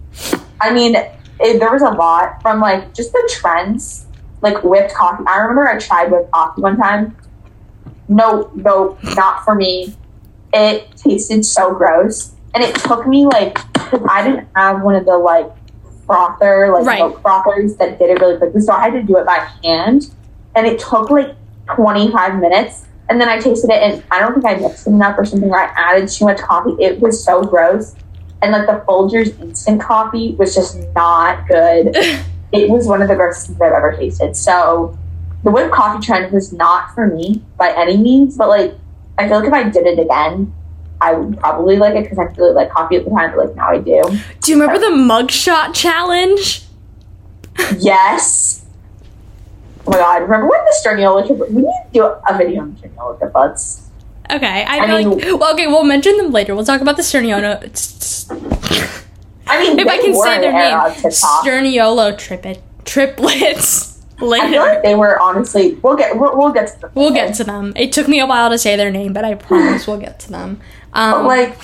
[0.62, 4.06] I mean, it, there was a lot from like just the trends,
[4.42, 5.24] like whipped coffee.
[5.28, 7.16] I remember I tried whipped coffee one time.
[8.08, 9.96] No, no, not for me.
[10.54, 15.06] It tasted so gross, and it took me like because I didn't have one of
[15.06, 15.52] the like
[16.06, 17.00] frother like Right.
[17.00, 20.10] milk frothers that did it really quickly, so I had to do it by hand,
[20.56, 21.36] and it took like
[21.76, 22.86] twenty five minutes.
[23.10, 25.50] And then I tasted it, and I don't think I mixed it enough or something.
[25.50, 26.76] Or I added too much coffee.
[26.78, 27.96] It was so gross,
[28.42, 31.96] and like the Folgers instant coffee was just not good.
[32.52, 34.36] it was one of the grossest things I've ever tasted.
[34.36, 34.98] So
[35.44, 38.76] the whipped coffee trend was not for me by any means, but like
[39.18, 40.54] I feel like if I did it again,
[41.02, 43.56] I would probably like it because I really like coffee at the time, but like
[43.56, 44.04] now I do.
[44.42, 46.64] do you remember the mugshot challenge?
[47.80, 48.66] yes.
[49.88, 51.40] Oh my god, remember when the Sterniola trip?
[51.50, 53.32] We need to do a video on the Sterniola trip.
[53.34, 53.90] Let's.
[54.30, 56.54] Okay, I, I mean- like well, okay, we'll mention them later.
[56.56, 57.62] We'll talk about the Sterniola.
[59.50, 60.78] I mean, If I can say their name,
[61.10, 63.94] Sturniolo triplet triplets.
[64.18, 65.76] I feel Later, like they were honestly.
[65.76, 66.18] We'll get.
[66.18, 66.92] We'll, we'll get to them.
[66.96, 67.72] we'll get to them.
[67.76, 70.32] It took me a while to say their name, but I promise we'll get to
[70.32, 70.60] them.
[70.92, 71.56] But Um, like,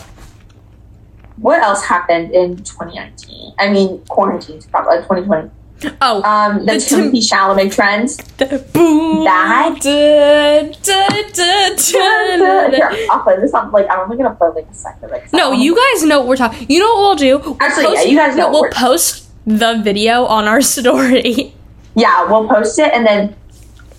[1.38, 3.56] what else happened in 2019?
[3.60, 5.50] I mean, quarantine, probably like 2020.
[6.02, 8.10] Oh, Um, the, The Tim- Timothée Chalamet trend.
[8.38, 9.24] the boom.
[9.26, 12.69] that- da, da, da, da, da.
[12.69, 13.72] Here, I'll play this on.
[13.72, 15.12] Like, I'm only gonna play like a second.
[15.12, 15.60] Like, No, song.
[15.62, 16.65] you guys know what we're talking.
[16.69, 17.38] You know what we'll do?
[17.39, 21.54] We'll Actually, yeah, you guys know no, we'll we're- post the video on our story.
[21.96, 23.36] Yeah, we'll post it, and then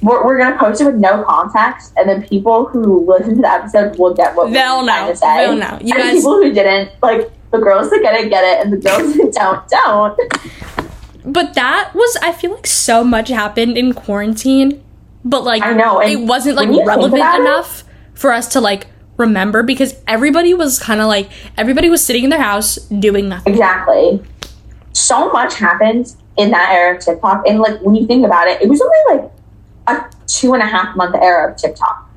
[0.03, 3.49] we're, we're gonna post it with no context, and then people who listen to the
[3.51, 5.11] episode will get what They'll we're trying know.
[5.13, 5.37] to say.
[5.47, 5.79] They'll know.
[5.81, 8.73] You and guys- people who didn't, like the girls that get it, get it, and
[8.73, 10.94] the girls that don't, don't.
[11.35, 14.83] But that was, I feel like so much happened in quarantine,
[15.25, 18.33] but like I know, it wasn't like when you think relevant about it- enough for
[18.33, 22.41] us to like remember because everybody was kind of like everybody was sitting in their
[22.41, 23.53] house doing nothing.
[23.53, 24.23] Exactly.
[24.93, 28.63] So much happened in that era of TikTok, and like when you think about it,
[28.63, 29.31] it was only like
[29.89, 32.09] a two and a half month era of TikTok.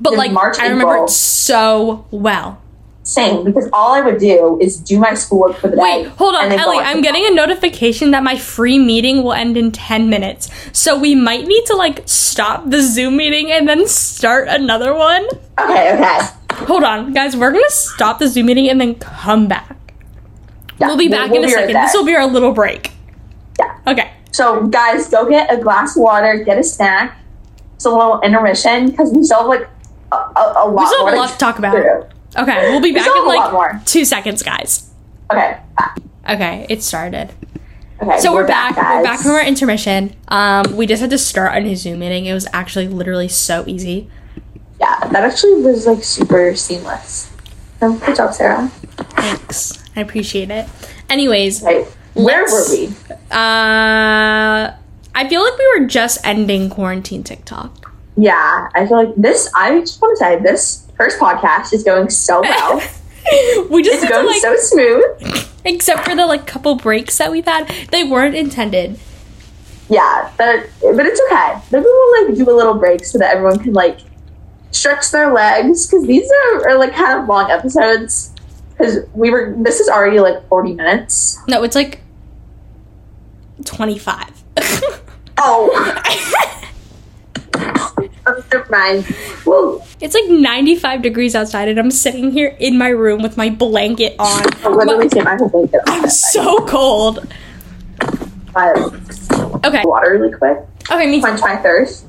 [0.00, 2.60] But like March, I remember it so well.
[3.04, 6.02] Same, because all I would do is do my schoolwork for the Wait, day.
[6.04, 6.78] Wait, hold on, and then go Ellie.
[6.78, 10.48] I'm getting a notification that my free meeting will end in 10 minutes.
[10.72, 15.26] So we might need to like stop the Zoom meeting and then start another one.
[15.60, 16.18] Okay, okay.
[16.66, 17.36] Hold on, guys.
[17.36, 19.76] We're gonna stop the Zoom meeting and then come back.
[20.78, 21.82] Yeah, we'll be back we'll in a be right second.
[21.82, 22.90] this will be our little break.
[23.58, 23.78] Yeah.
[23.86, 24.12] Okay.
[24.32, 27.18] So, guys, go get a glass of water, get a snack.
[27.76, 29.68] It's a little intermission because we still have like
[30.10, 31.74] a, a, a lot We still have a lot to talk about.
[31.76, 32.13] do.
[32.36, 34.90] Okay, we'll be back in have a lot like two seconds, guys.
[35.32, 35.58] Okay,
[36.28, 37.32] Okay, it started.
[38.02, 38.18] okay.
[38.18, 38.76] So we're, back.
[38.76, 38.96] guys.
[38.98, 40.14] We're back from our intermission.
[40.28, 42.26] Um, we just had to start a new Zoom meeting.
[42.26, 44.10] It was actually literally so easy.
[44.80, 47.30] Yeah, that actually was like super seamless.
[47.80, 48.68] So, good job, Sarah.
[49.16, 49.82] Thanks.
[49.94, 50.66] I appreciate it.
[51.10, 52.88] Anyways, Right, where were we?
[53.30, 54.72] uh,
[55.16, 57.92] I feel like we were just ending quarantine TikTok.
[58.16, 59.50] Yeah, I feel like this.
[59.54, 62.76] I just want to say this first podcast is going so well.
[63.70, 65.48] we just it's had to, going like, so smooth.
[65.64, 68.98] except for the like couple breaks that we've had, they weren't intended.
[69.88, 71.60] Yeah, but but it's okay.
[71.70, 73.98] Maybe we'll like do a little break so that everyone can like
[74.70, 78.32] stretch their legs because these are, are like kind of long episodes.
[78.70, 81.38] Because we were this is already like forty minutes.
[81.46, 82.00] No, it's like
[83.64, 84.42] twenty five.
[85.36, 85.70] Oh,
[88.26, 89.06] never mind.
[89.46, 93.50] Well, It's like 95 degrees outside, and I'm sitting here in my room with my
[93.50, 94.42] blanket on.
[94.76, 97.26] Literally My- take my whole blanket I'm so cold.
[98.52, 98.76] But
[99.66, 99.82] Okay.
[99.84, 100.58] Water really quick.
[100.90, 101.22] Okay, me too.
[101.22, 102.04] Quench my thirst.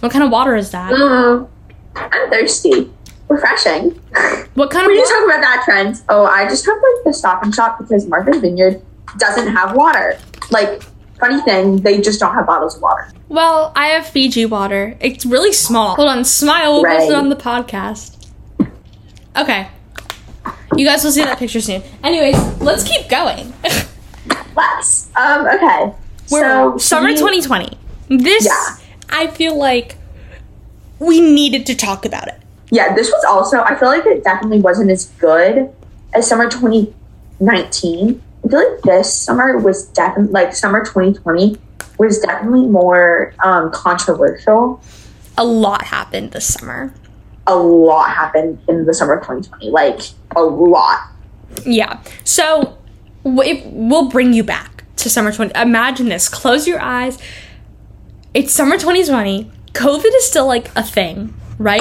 [0.00, 0.92] What kind of water is that?
[0.92, 1.48] Mm,
[1.96, 2.90] I'm thirsty.
[3.28, 3.90] Refreshing.
[4.54, 5.26] What kind We of just water?
[5.26, 6.00] talk about that trend.
[6.08, 8.80] Oh, I just have like the stop and shop because Martha's Vineyard
[9.18, 10.16] doesn't have water.
[10.50, 10.82] Like,
[11.18, 13.10] funny thing, they just don't have bottles of water.
[13.28, 14.96] Well, I have Fiji water.
[15.00, 15.94] It's really small.
[15.96, 16.82] Hold on, smile.
[16.82, 18.28] We'll post it on the podcast.
[19.36, 19.68] Okay.
[20.76, 21.82] You guys will see that picture soon.
[22.02, 23.52] Anyways, let's keep going.
[24.56, 25.08] Let's.
[25.16, 25.92] Um, okay.
[26.30, 27.78] We're so summer we- 2020.
[28.08, 28.76] This, Yeah.
[29.10, 29.96] I feel like
[30.98, 32.34] we needed to talk about it.
[32.70, 35.70] Yeah, this was also, I feel like it definitely wasn't as good
[36.12, 38.22] as summer 2019.
[38.48, 41.56] I feel like this summer was definitely, like summer 2020
[41.98, 44.80] was definitely more um, controversial.
[45.36, 46.94] A lot happened this summer.
[47.46, 49.70] A lot happened in the summer of 2020.
[49.70, 50.00] Like,
[50.34, 51.10] a lot.
[51.66, 52.02] Yeah.
[52.24, 52.78] So
[53.24, 55.52] if, we'll bring you back to summer 20.
[55.60, 56.28] Imagine this.
[56.28, 57.18] Close your eyes.
[58.32, 59.50] It's summer 2020.
[59.72, 61.80] COVID is still like a thing, right?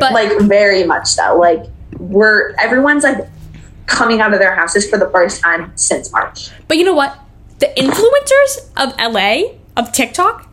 [0.00, 1.36] But Like, very much so.
[1.38, 1.66] Like,
[1.98, 3.28] we're, everyone's like
[3.86, 6.50] coming out of their houses for the first time since March.
[6.68, 7.18] but you know what?
[7.58, 10.48] The influencers of LA of TikTok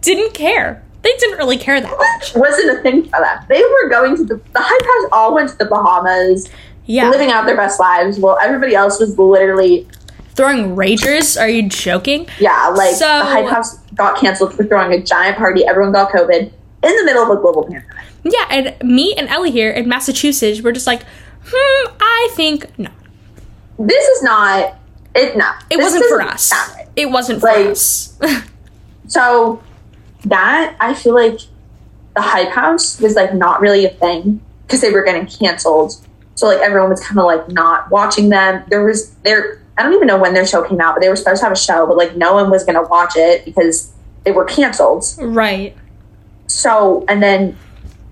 [0.00, 0.82] didn't care.
[1.02, 2.34] They didn't really care that much.
[2.34, 3.44] Wasn't a thing for them.
[3.48, 6.48] They were going to the, the hype house all went to the Bahamas,
[6.86, 7.10] Yeah.
[7.10, 9.86] living out their best lives, while everybody else was literally
[10.34, 11.40] Throwing ragers?
[11.40, 12.28] Are you joking?
[12.38, 15.66] Yeah, like So- the Hype House got canceled for throwing a giant party.
[15.66, 17.88] Everyone got COVID in the middle of a global pandemic.
[18.22, 21.02] Yeah, and me and Ellie here in Massachusetts, we're just like,
[21.50, 22.90] hmm, I think no.
[23.78, 24.74] This is not
[25.14, 25.36] it.
[25.36, 26.52] No, It This wasn't for us.
[26.52, 26.86] right.
[26.96, 28.18] It wasn't for Like- us.
[29.06, 29.62] So
[30.26, 31.38] that I feel like
[32.14, 35.94] the Hype House was like not really a thing because they were getting canceled.
[36.34, 38.64] So like everyone was kind of like not watching them.
[38.68, 39.62] There was there.
[39.78, 41.52] I don't even know when their show came out, but they were supposed to have
[41.52, 43.92] a show, but like no one was going to watch it because
[44.24, 45.04] they were canceled.
[45.18, 45.74] right.
[46.48, 47.56] So and then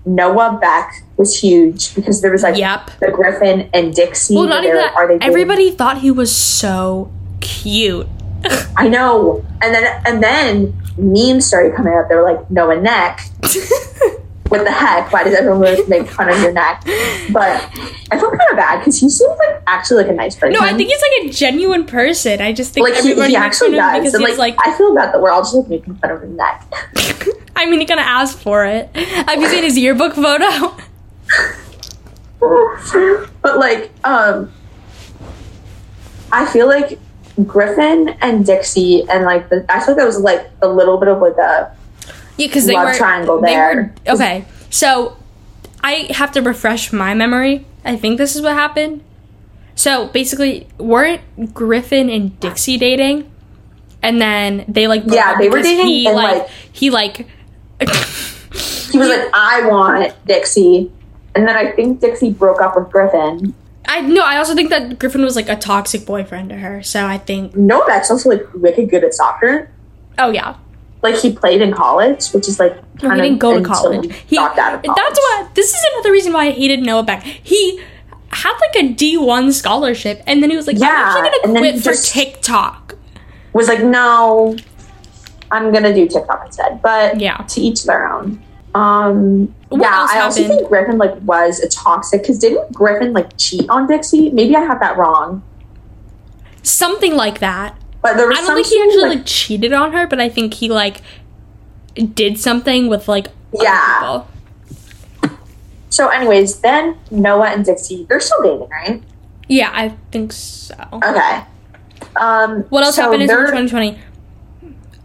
[0.07, 2.91] Noah Beck was huge because there was like Yep.
[2.99, 4.35] the Griffin and Dixie.
[4.35, 4.95] Well, not even that.
[4.95, 5.23] Are they?
[5.25, 8.07] Everybody thought he was so cute.
[8.77, 9.45] I know.
[9.61, 12.07] And then and then memes started coming out.
[12.09, 13.21] They were like Noah neck.
[14.49, 15.11] What the heck?
[15.11, 16.81] Why does everyone make fun of your neck?
[17.33, 17.69] But
[18.11, 20.53] I feel kind of bad because he seems like actually like a nice person.
[20.53, 22.39] no, I think he's like a genuine person.
[22.39, 24.13] I just think like he, everybody he actually fun of him does.
[24.13, 26.21] because he's like, like, I feel bad that we're all just like making fun of
[26.21, 26.65] his neck.
[27.57, 28.95] I mean, he's gonna ask for it.
[28.95, 30.75] Have you seen his yearbook photo?
[32.39, 34.51] but like, um,
[36.31, 36.99] I feel like
[37.45, 41.07] Griffin and Dixie and like the I feel like that was like a little bit
[41.09, 41.75] of like a
[42.37, 43.93] Yeah, because they were triangle they there.
[44.05, 44.45] were okay.
[44.69, 45.17] So
[45.83, 47.65] I have to refresh my memory.
[47.85, 49.03] I think this is what happened.
[49.75, 51.21] So basically, weren't
[51.53, 53.31] Griffin and Dixie dating?
[54.01, 57.27] And then they like Yeah, they were dating He and, like, like- he like
[57.79, 60.91] he was like I want Dixie,
[61.35, 63.53] and then I think Dixie broke up with Griffin.
[63.85, 64.23] I no.
[64.23, 66.81] I also think that Griffin was like a toxic boyfriend to her.
[66.83, 69.69] So I think Noah Beck's also like wicked good at soccer.
[70.19, 70.55] oh yeah,
[71.01, 73.63] Like he played in college, which is like No, kind he of didn't go to
[73.63, 74.13] college.
[74.27, 74.97] He dropped out of college.
[74.97, 77.23] that's why this is another reason why I hated Noah Beck.
[77.23, 77.81] He
[78.29, 80.87] had like a D one scholarship, and then he was like, Yeah,
[81.17, 82.95] "I'm actually gonna quit for TikTok."
[83.53, 84.55] was like, no,
[85.51, 86.81] I'm gonna do TikTok instead.
[86.81, 87.37] But Yeah.
[87.37, 88.41] to each their own.
[88.75, 93.35] Um, What yeah, I also think Griffin like was a toxic because didn't Griffin like
[93.37, 94.29] cheat on Dixie?
[94.29, 95.41] Maybe I have that wrong,
[96.63, 97.75] Something like that.
[98.01, 100.53] but there was I don't think he actually like cheated on her, but I think
[100.55, 101.01] he like
[102.13, 103.99] did something with like other Yeah.
[103.99, 104.27] people.
[105.89, 109.01] So, anyways, then Noah and Dixie they're still dating, right?
[109.47, 110.75] Yeah, I think so.
[110.93, 111.41] Okay.
[112.17, 113.97] Um, What else so happened in 2020?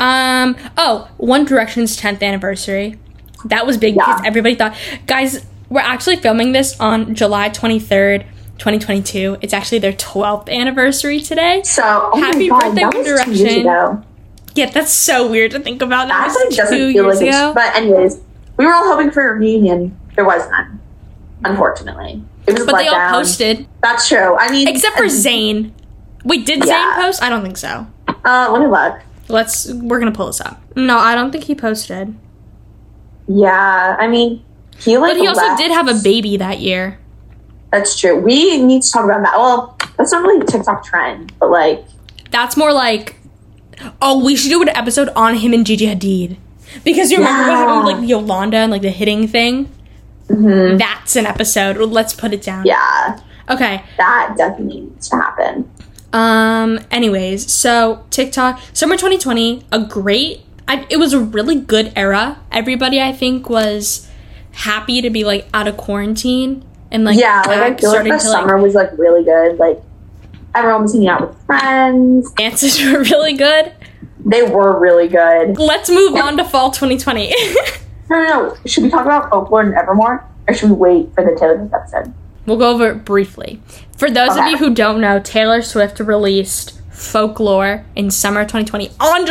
[0.02, 0.56] Um.
[0.76, 2.98] Oh, One Direction's 10th anniversary.
[3.46, 8.22] That was big because everybody thought, guys, we're actually filming this on July 23rd,
[8.58, 9.38] 2022.
[9.40, 11.62] It's actually their 12th anniversary today.
[11.64, 14.04] So, oh Happy God, birthday, One was two years Direction.
[14.54, 16.08] Yeah, that's so weird to think about.
[16.08, 17.52] That That was like doesn't two feel years like ago.
[17.54, 18.20] But anyways,
[18.58, 19.98] we were all hoping for a reunion.
[20.14, 20.78] There was none,
[21.44, 22.22] unfortunately.
[22.46, 23.10] It was But they all letdown.
[23.12, 24.36] posted, That's true.
[24.36, 25.72] I mean, except for Zayn.
[26.24, 26.94] Wait, did Yeah.
[26.96, 27.22] Zayn post?
[27.22, 27.86] I don't think so.
[28.24, 29.00] Uh, let me look.
[29.28, 29.70] Let's.
[29.72, 30.60] We're gonna pull this up.
[30.76, 32.14] No, I don't think he posted.
[33.28, 34.44] Yeah, I mean,
[34.78, 35.12] he like.
[35.12, 35.58] But he also left.
[35.60, 36.98] did have a baby that year.
[37.70, 38.18] That's true.
[38.20, 39.36] We need to talk about that.
[39.38, 41.84] Well, that's not really a TikTok trend, but like,
[42.30, 43.16] That's more like,
[44.02, 46.36] oh, we should do an episode on him and Gigi Hadid.
[46.84, 49.70] Because you remember what happened with like Yolanda and like the hitting thing?
[50.28, 50.76] Mm-hmm.
[50.78, 51.76] That's an episode.
[51.78, 52.64] Let's put it down.
[52.66, 53.82] yeah, Okay.
[53.98, 55.61] that definitely needs to happen.
[56.12, 56.78] Um.
[56.90, 60.42] Anyways, so TikTok summer 2020, a great.
[60.68, 62.40] I, it was a really good era.
[62.50, 64.08] Everybody, I think, was
[64.52, 68.08] happy to be like out of quarantine and like yeah, like I feel like the
[68.10, 69.58] to like summer was like really good.
[69.58, 69.80] Like
[70.54, 72.30] everyone was hanging out with friends.
[72.32, 73.72] dances were really good.
[74.24, 75.58] They were really good.
[75.58, 77.34] Let's move on to fall 2020.
[78.10, 78.56] No, no, no.
[78.66, 81.72] Should we talk about folklore and Evermore, or should we wait for the Taylor Swift
[81.72, 82.12] episode?
[82.46, 83.60] We'll go over it briefly.
[83.96, 89.28] For those of you who don't know, Taylor Swift released Folklore in summer 2020 on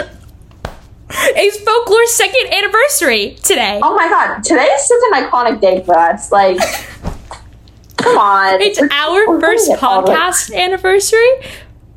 [1.14, 3.80] it's Folklore's second anniversary today.
[3.84, 6.32] Oh my god, today is such an iconic day for us.
[6.32, 6.58] Like,
[7.98, 8.62] come on.
[8.62, 11.28] It's We're- our we're first doing it all the- podcast anniversary.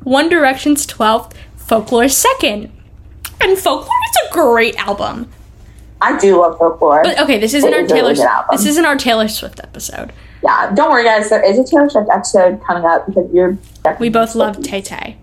[0.03, 2.71] One Direction's 12th, Folklore's second.
[3.41, 5.29] And Folklore is a great album.
[6.01, 7.01] I do love folklore.
[7.03, 9.59] But okay, this isn't It our is really Taylor good this isn't our Taylor Swift
[9.61, 10.11] episode.
[10.43, 11.29] Yeah, don't worry, guys.
[11.29, 13.53] There is a Taylor Swift episode coming up because you're.
[13.83, 15.17] definitely We both love Tay Tay.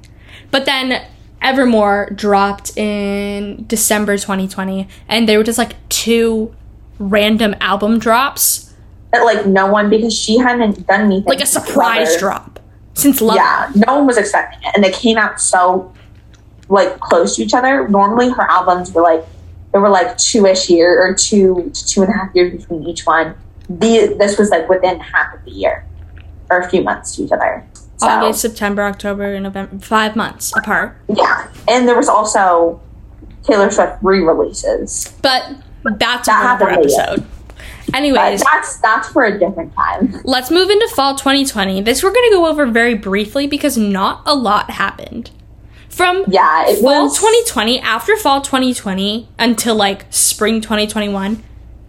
[0.50, 1.06] But then
[1.40, 6.54] Evermore dropped in December 2020 and they were just like two
[6.98, 8.72] random album drops,
[9.12, 11.24] That, like no one because she hadn't done anything.
[11.24, 12.18] like a surprise Lover.
[12.18, 12.60] drop
[12.94, 13.36] since Love.
[13.36, 15.92] Yeah, no one was expecting it, and they came out so
[16.68, 17.88] like close to each other.
[17.88, 19.24] Normally, her albums were like
[19.72, 22.84] there were like two ish year or two to two and a half years between
[22.86, 23.34] each one.
[23.78, 25.86] The this was like within half of the year
[26.50, 27.64] or a few months to each other.
[27.98, 30.96] So August, September, October, November, five months apart.
[31.08, 32.80] yeah, and there was also
[33.44, 35.12] Taylor Swift re-releases.
[35.22, 35.44] But
[35.84, 36.80] that's That another later.
[37.00, 37.26] episode.
[37.86, 40.20] But Anyways, that's that's for a different time.
[40.24, 41.80] let's move into fall 2020.
[41.82, 45.30] This we're going to go over very briefly because not a lot happened.
[45.88, 51.42] From Yeah, fall was 2020, after fall 2020 until like spring 2021,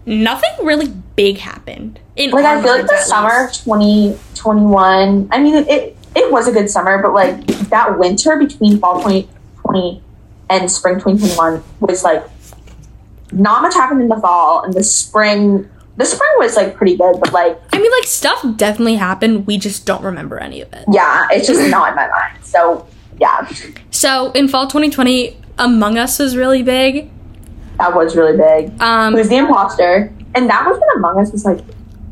[0.06, 2.00] nothing really big happened.
[2.16, 5.30] In like I feel like the summer 2021.
[5.32, 9.02] I mean, it, it it was a good summer, but like that winter between fall
[9.02, 10.02] 2020
[10.50, 12.24] and spring 2021 was like
[13.32, 17.20] not much happened in the fall, and the spring the spring was like pretty good,
[17.20, 19.48] but like I mean, like stuff definitely happened.
[19.48, 20.86] We just don't remember any of it.
[20.92, 22.44] yeah, it's just not in my mind.
[22.44, 22.88] So
[23.20, 23.48] yeah,
[23.92, 27.12] So in fall 2020, Among Us was really big.
[27.84, 28.82] That was really big.
[28.82, 30.12] Um, Who's the imposter?
[30.36, 31.60] And that was when Among Us was like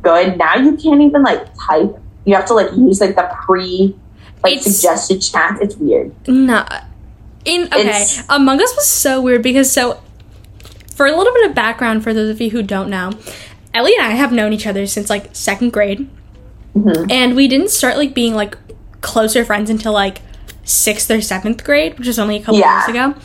[0.01, 0.37] good.
[0.37, 1.97] Now you can't even like type.
[2.25, 3.95] You have to like use like the pre
[4.43, 5.59] like suggested chat.
[5.61, 6.13] It's weird.
[6.27, 6.65] No.
[7.45, 9.99] In okay, It's- Among Us was so weird because so
[10.95, 13.11] for a little bit of background for those of you who don't know,
[13.73, 16.07] Ellie and I have known each other since like second grade,
[16.75, 17.09] Mhm.
[17.11, 18.57] and we didn't start like being like
[18.99, 20.21] closer friends until like
[20.63, 22.77] sixth or seventh grade, which was only a couple Yeah.
[22.85, 23.15] years ago.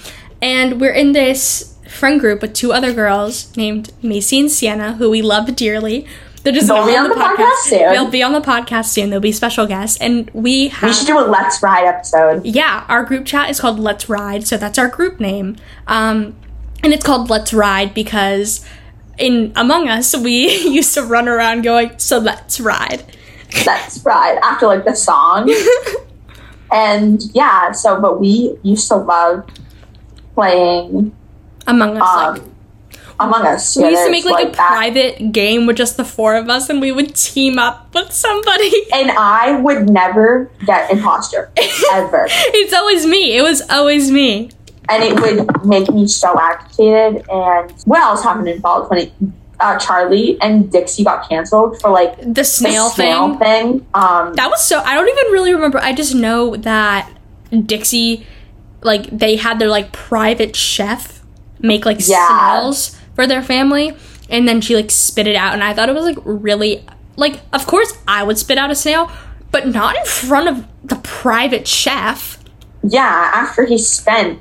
[0.40, 5.10] And we're in this friend group with two other girls named Macy and Sienna, who
[5.10, 6.06] we love dearly.
[6.42, 7.92] They're just They'll be on the podcast soon.
[7.92, 9.10] They'll be on the podcast soon.
[9.10, 12.44] They'll be special guests, and we have We should do a Let's Ride episode.
[12.46, 15.56] yeah, our group chat is called Let's Ride, so that's our group name.
[15.88, 16.36] Um,
[16.84, 18.64] and it's called Let's Ride because
[19.18, 23.02] in Among Us, we used to run around going, so let's ride.
[23.66, 25.52] Let's Ride after like the song.
[26.72, 29.48] and yeah, so but we used to love
[30.34, 31.12] playing
[31.66, 32.52] Among Us, like, um,
[33.18, 33.76] Among Us.
[33.76, 34.56] we used to make like a that.
[34.56, 38.70] private game with just the four of us, and we would team up with somebody.
[38.92, 41.50] And I would never get imposter
[41.92, 42.26] ever.
[42.30, 43.36] it's always me.
[43.36, 44.50] It was always me.
[44.88, 47.26] and it would make me so agitated.
[47.28, 49.12] And what else happened in fall 20?
[49.58, 53.80] Uh, Charli and Dixie got canceled for like The the snail, snail thing.
[53.80, 53.86] thing.
[53.94, 54.80] Um, That was so.
[54.80, 55.78] I don't even really remember.
[55.78, 57.10] I just know that
[57.64, 58.26] Dixie,
[58.82, 61.15] like, they had their like private chef
[61.60, 62.26] make like Yeah.
[62.28, 63.96] snails for their family,
[64.28, 66.84] and then she like spit it out, and I thought it was like really
[67.16, 67.40] like.
[67.52, 69.10] Of course, I would spit out a snail,
[69.50, 72.38] but not in front of the private chef.
[72.82, 74.38] yeah, after he spent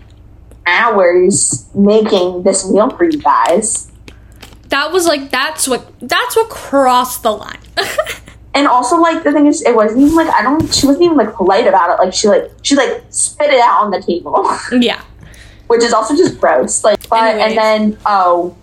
[0.68, 3.92] hours making this meal for you guys.
[4.70, 7.60] That was like that's what that's what crossed the line.
[8.58, 10.74] And also, like the thing is, it wasn't even like I don't.
[10.74, 12.02] She wasn't even like polite about it.
[12.02, 14.50] Like she like she like spit it out on the table,
[14.80, 15.02] yeah,
[15.68, 16.84] which is also just gross.
[16.84, 17.48] Like, but Anyways.
[17.50, 18.56] and then oh,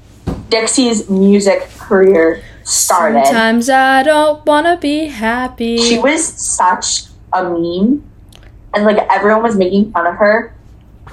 [0.48, 3.24] Dixie's music career started.
[3.26, 5.78] sometimes I don't wanna be happy.
[5.78, 8.04] she was such a meme
[8.74, 10.54] and like everyone was making fun of her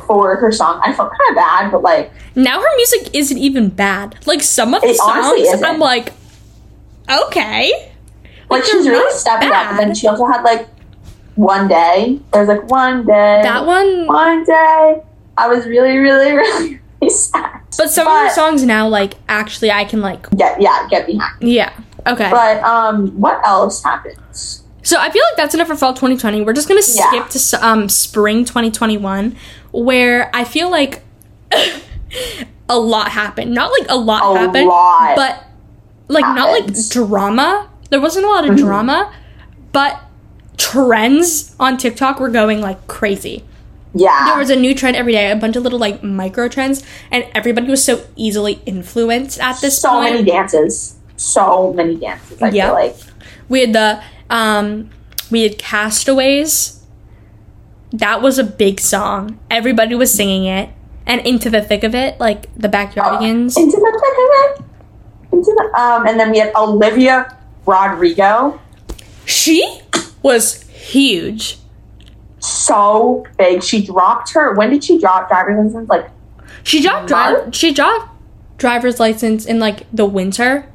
[0.06, 3.70] for her song i felt kind of bad but like now her music isn't even
[3.70, 4.16] bad.
[4.26, 5.64] Like some of the songs.
[5.64, 6.14] I'm like,
[7.10, 7.92] okay.
[8.50, 10.68] like they're she's really not stepping up but then she also had like
[11.36, 15.02] one day there's like one day That one, one day
[15.40, 19.72] i was really really really, really sad but some of her songs now, like actually,
[19.72, 21.72] I can like, get yeah get behind yeah,
[22.06, 22.30] okay.
[22.30, 24.64] but um what else happens?
[24.84, 26.42] So I feel like that's enough for fall 2020.
[26.42, 27.10] We're just gonna Yeah.
[27.28, 29.38] skip to um spring 2021,
[29.72, 31.04] where I feel like
[32.70, 33.54] a lot happened.
[33.54, 35.44] Not like a lot A happened, lot but
[36.10, 37.70] like not like drama.
[37.92, 38.58] There wasn't a lot of Mhm.
[38.58, 39.14] drama,
[39.72, 40.02] but
[40.58, 43.46] trends on TikTok were going like crazy.
[43.94, 44.26] Yeah.
[44.28, 47.26] There was a new trend every day, a bunch of little like micro trends, and
[47.34, 50.14] everybody was so easily influenced at this so point.
[50.14, 50.96] many dances.
[51.18, 52.66] So many dances, I Yeah.
[52.68, 52.96] feel like.
[53.50, 54.90] We had the um
[55.32, 56.76] we had Castaways.
[57.92, 59.40] That was a big song.
[59.50, 60.70] Everybody was singing it.
[61.08, 63.58] And into the thick of it, like the backyardigans.
[63.58, 64.66] Into the thick of it.
[65.34, 67.36] Into the um and then we had Olivia
[67.66, 68.60] Rodrigo.
[69.26, 69.82] She
[70.22, 71.58] was huge.
[72.60, 73.64] So big.
[73.64, 75.90] She dropped her when did she drop driver's license?
[75.90, 76.10] Like
[76.64, 77.56] She dropped drive March?
[77.56, 78.10] she dropped
[78.58, 80.66] driver's license in like the winter.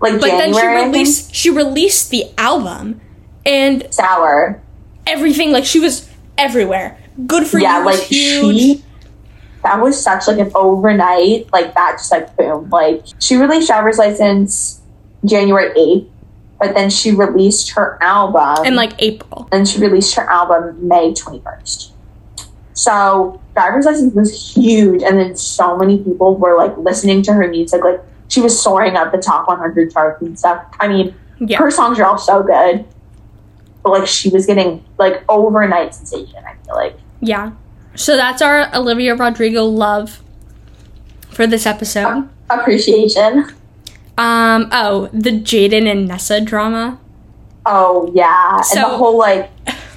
[0.00, 0.54] like But then January.
[0.54, 0.92] she I think?
[0.94, 3.00] released she released the album
[3.44, 4.60] and sour.
[5.06, 6.98] everything like she was everywhere.
[7.26, 8.56] Good for yeah, you was like huge.
[8.58, 8.84] she
[9.64, 12.70] that was such like an overnight, like that just like boom.
[12.70, 14.80] Like she released driver's license
[15.24, 16.08] January eighth,
[16.58, 19.48] but then she released her album in like April.
[19.52, 21.92] and she released her album May twenty first.
[22.74, 27.48] So driver's license was huge, and then so many people were like listening to her
[27.48, 27.82] music.
[27.82, 30.64] Like she was soaring up the top one hundred charts and stuff.
[30.80, 31.58] I mean, Yeah.
[31.58, 32.84] her songs are all so good,
[33.82, 36.36] but like she was getting like overnight sensation.
[36.46, 36.96] I feel like.
[37.20, 37.52] Yeah.
[37.96, 40.22] So that's our Olivia Rodrigo love
[41.30, 42.28] for this episode.
[42.50, 43.46] appreciation.
[44.18, 46.98] Um oh, the Jaden and Nessa drama.
[47.64, 49.50] Oh yeah, and the whole like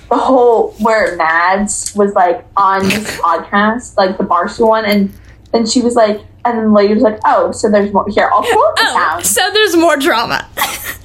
[0.09, 5.11] the whole where Mads was like on this podcast, like the Barstool one, and
[5.51, 8.29] then she was like, and then the lady was like, oh, so there's more here.
[8.31, 8.45] I'll up
[8.75, 9.25] the Oh, sound.
[9.25, 10.47] so there's more drama.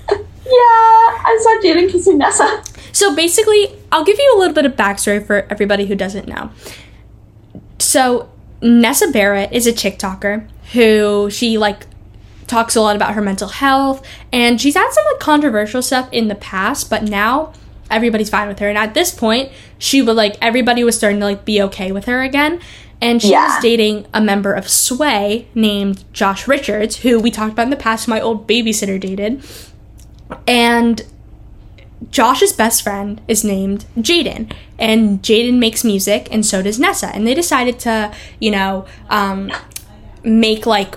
[0.46, 2.62] Yeah, I saw Jaden kissing Nessa.
[2.92, 6.50] so basically, I'll give you a little bit of backstory for everybody who doesn't know.
[7.80, 8.28] So
[8.62, 11.86] Nessa Barrett is a TikToker who she like
[12.46, 16.28] talks a lot about her mental health and she's had some like controversial stuff in
[16.28, 17.52] the past, but now
[17.90, 18.68] everybody's fine with her.
[18.68, 22.06] And at this point, she would like everybody was starting to like be okay with
[22.06, 22.60] her again.
[23.00, 23.54] And she Yeah.
[23.54, 27.76] was dating a member of Sway named Josh Richards, who we talked about in the
[27.76, 29.44] past, my old babysitter dated.
[30.46, 31.02] And
[32.10, 37.08] Josh's best friend is named Jaden, and Jaden makes music, and so does Nessa.
[37.14, 39.52] And they decided to, you know, um,
[40.24, 40.96] make like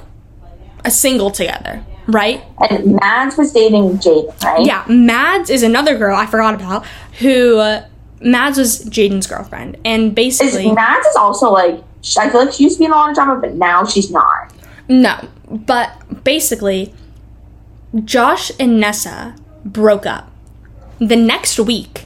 [0.86, 2.44] a single together, right?
[2.70, 4.66] And Mads was dating Jaden, right?
[4.66, 6.86] Yeah, Mads is another girl I forgot about
[7.20, 7.86] who uh,
[8.22, 11.84] Mads was Jaden's girlfriend, and Is basically Mads is also like
[12.18, 14.10] I feel like she used to be in a lot of drama, but now she's
[14.12, 14.54] not.
[14.88, 16.94] no, but basically,
[18.06, 20.32] Josh and Nessa broke up.
[21.00, 22.06] The next week,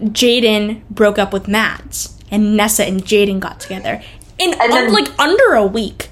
[0.00, 4.02] Jaden broke up with Mads, and Nessa and Jaden got together.
[4.38, 6.03] In And then- un- like under a week,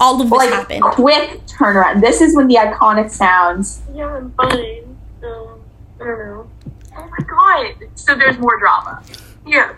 [0.00, 0.82] all of this Like happened.
[0.82, 2.00] quick turnaround.
[2.00, 3.80] This is when the iconic sounds.
[3.94, 4.96] Yeah, I'm fine.
[5.24, 5.60] Um,
[6.00, 6.50] I don't know.
[6.96, 7.88] Oh my god!
[7.94, 9.02] So there's more drama.
[9.46, 9.74] Yeah.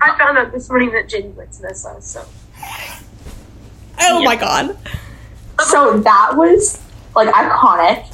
[0.00, 2.24] I found out this morning that Jen likes Nessa, so.
[4.00, 4.24] Oh Yeah.
[4.24, 4.76] my god!
[5.64, 6.80] So that was
[7.14, 8.06] like iconic.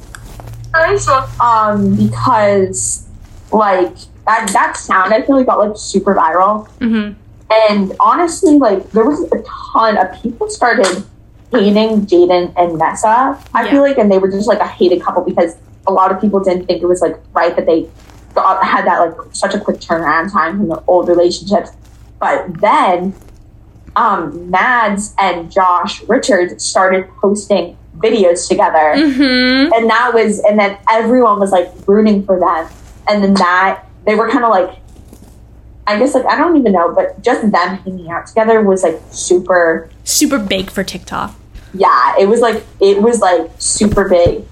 [0.74, 1.26] I saw.
[1.40, 3.06] um because
[3.52, 3.96] like
[4.26, 7.12] that that sound I feel like got like super viral hmm
[7.50, 9.42] and honestly like there was a
[9.72, 11.04] ton of people started
[11.52, 13.70] hating Jaden and Nessa I Yeah.
[13.70, 16.40] feel like and they were just like a hated couple because a lot of people
[16.40, 17.88] didn't think it was like right that they
[18.34, 21.70] got, had that like such a quick turnaround time from their old relationships
[22.18, 23.14] but then
[23.96, 30.76] um Mads and Josh Richards started posting videos together hmm and that was and then
[30.90, 32.68] everyone was like rooting for them
[33.08, 34.78] and then that they were kind of like
[35.88, 39.00] i guess like i don't even know but just them hanging out together was like
[39.10, 41.34] super Super big for TikTok.
[41.74, 44.44] Yeah it was like it was like super big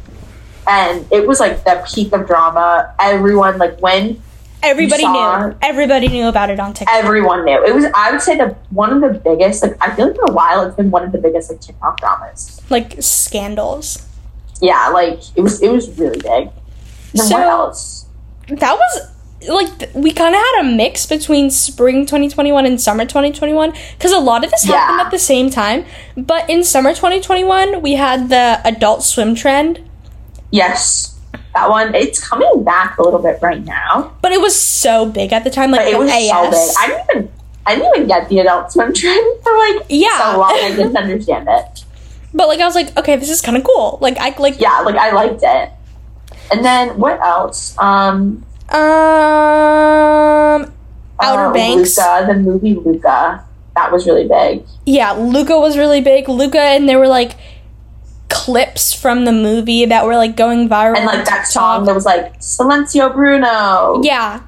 [0.68, 4.20] and it was like the peak of drama everyone like when
[4.62, 5.56] Everybody saw- knew.
[5.62, 6.92] Everybody knew about it on TikTok.
[6.96, 10.06] everyone knew it was i would say the one of the biggest like i feel
[10.08, 14.06] like for a while it's been one of the biggest like tiktok dramas like scandals.
[14.60, 16.50] yeah like it was it was really big
[17.14, 18.06] then So- what else
[18.48, 19.10] That was
[19.48, 24.18] like we kind of had a mix between spring 2021 and summer 2021 because a
[24.18, 25.04] lot of this happened Yeah.
[25.04, 25.84] at the same time.
[26.16, 29.80] But in summer 2021, we had the adult swim trend,
[30.50, 31.18] Yes,
[31.54, 31.94] that one.
[31.94, 35.50] It's coming back a little bit right now, but it was so big at the
[35.50, 35.70] time.
[35.70, 36.28] Like but it was AS.
[36.30, 36.76] so big.
[36.78, 37.30] I didn't even
[37.66, 40.32] I didn't even get the Adult Swim trend for like Yeah.
[40.32, 40.50] so long.
[40.52, 41.84] I didn't understand it.
[42.32, 43.98] but like I was like, okay, this is kind of cool.
[44.00, 45.70] Like I like Yeah, like I liked it.
[46.52, 47.76] And then what else?
[47.78, 48.78] Um, Um,
[51.20, 51.96] Outer uh, Banks.
[51.96, 53.44] Luca, the movie Luca.
[53.74, 54.64] That was really big.
[54.86, 56.28] Yeah, Luca was really big.
[56.28, 57.36] Luca, and there were like
[58.28, 60.96] clips from the movie that were like going viral.
[60.96, 64.02] And like that song that was like Silencio Bruno.
[64.02, 64.42] Yeah.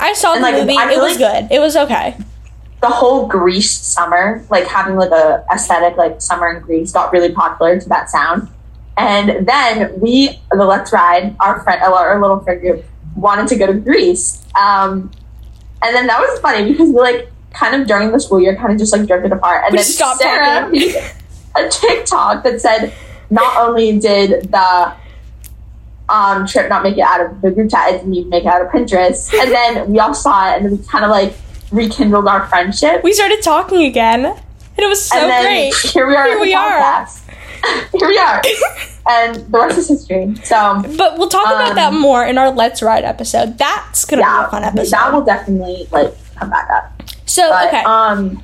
[0.00, 0.74] I saw And, the like, movie.
[0.74, 1.48] It was good.
[1.50, 2.16] It was okay.
[2.80, 7.32] The whole Greece summer, like having like a aesthetic like summer in Greece got really
[7.32, 8.48] popular to that sound.
[8.96, 12.84] And then we, the Let's Ride, our friend, our little friend group,
[13.16, 14.44] wanted to go to Greece.
[14.60, 15.10] Um,
[15.82, 18.72] and then that was funny because we like kind of during the school year kind
[18.72, 19.64] of just like drifted apart.
[19.64, 20.94] And We then stopped Sarah made
[21.56, 22.92] a TikTok that said
[23.30, 24.94] not only did the
[26.08, 28.48] um, trip not make it out of the group chat, it didn't even make it
[28.48, 29.32] out of Pinterest.
[29.40, 31.34] And then we all saw it and then we kind of like
[31.70, 33.02] rekindled our friendship.
[33.02, 34.38] We started talking again, and
[34.78, 35.74] it was so great.
[35.74, 36.26] here we are.
[36.26, 36.80] Here we are.
[36.80, 37.23] podcast.
[37.92, 38.42] here we are.
[39.08, 40.34] and the rest is history.
[40.44, 43.58] So But we'll talk about Um, that more in our Let's Ride episode.
[43.58, 44.90] That's gonna be a fun episode.
[44.90, 47.02] that will definitely like come back up.
[47.26, 48.42] so But okay, um,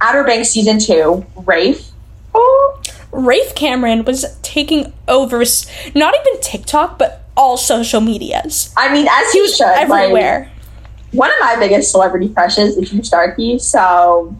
[0.00, 1.90] Outer Banks season two, Rafe.
[2.34, 2.80] Oh,
[3.12, 5.42] Rafe Cameron was taking over,
[5.94, 8.72] not even TikTok, but all social medias.
[8.76, 9.64] I mean, as he, should.
[9.64, 10.50] like, Everywhere.
[11.12, 13.58] one of my biggest celebrity crushes is Drew Starkey.
[13.58, 14.36] So,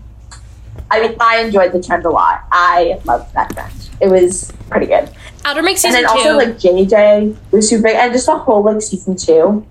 [0.91, 2.45] I mean, I enjoyed the trend a lot.
[2.53, 3.91] I loved that trend.
[4.01, 5.11] It was pretty good.
[5.45, 6.09] Outer and season then two.
[6.09, 9.67] also like JJ was super big, and just the whole like season two.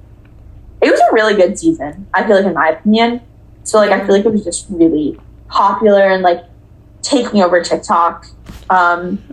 [0.81, 2.07] It was a really good season.
[2.13, 3.21] I feel like, in my opinion.
[3.63, 6.43] So like, I feel like it was just really popular and like
[7.01, 8.27] taking over TikTok.
[8.69, 9.23] Um,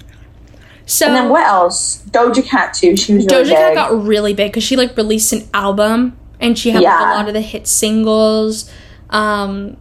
[0.86, 2.02] so and then what else?
[2.10, 2.96] Doja Cat too.
[2.96, 3.74] She was really Doja Cat big.
[3.74, 7.28] got really big because she like released an album and she had like a lot
[7.28, 8.70] of the hit singles.
[9.10, 9.76] Um,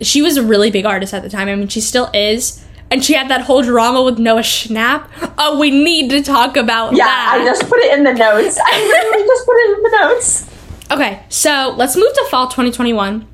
[0.00, 1.48] she was a really big artist at the time.
[1.48, 2.62] I mean, she still is.
[2.90, 5.08] And she had that whole drama with Noah Schnapp.
[5.38, 7.38] Oh, we need to talk about yeah, that.
[7.40, 8.58] I just put it in the notes.
[8.64, 10.52] I just put it in the notes.
[10.88, 13.26] Okay, so let's move to fall 2021.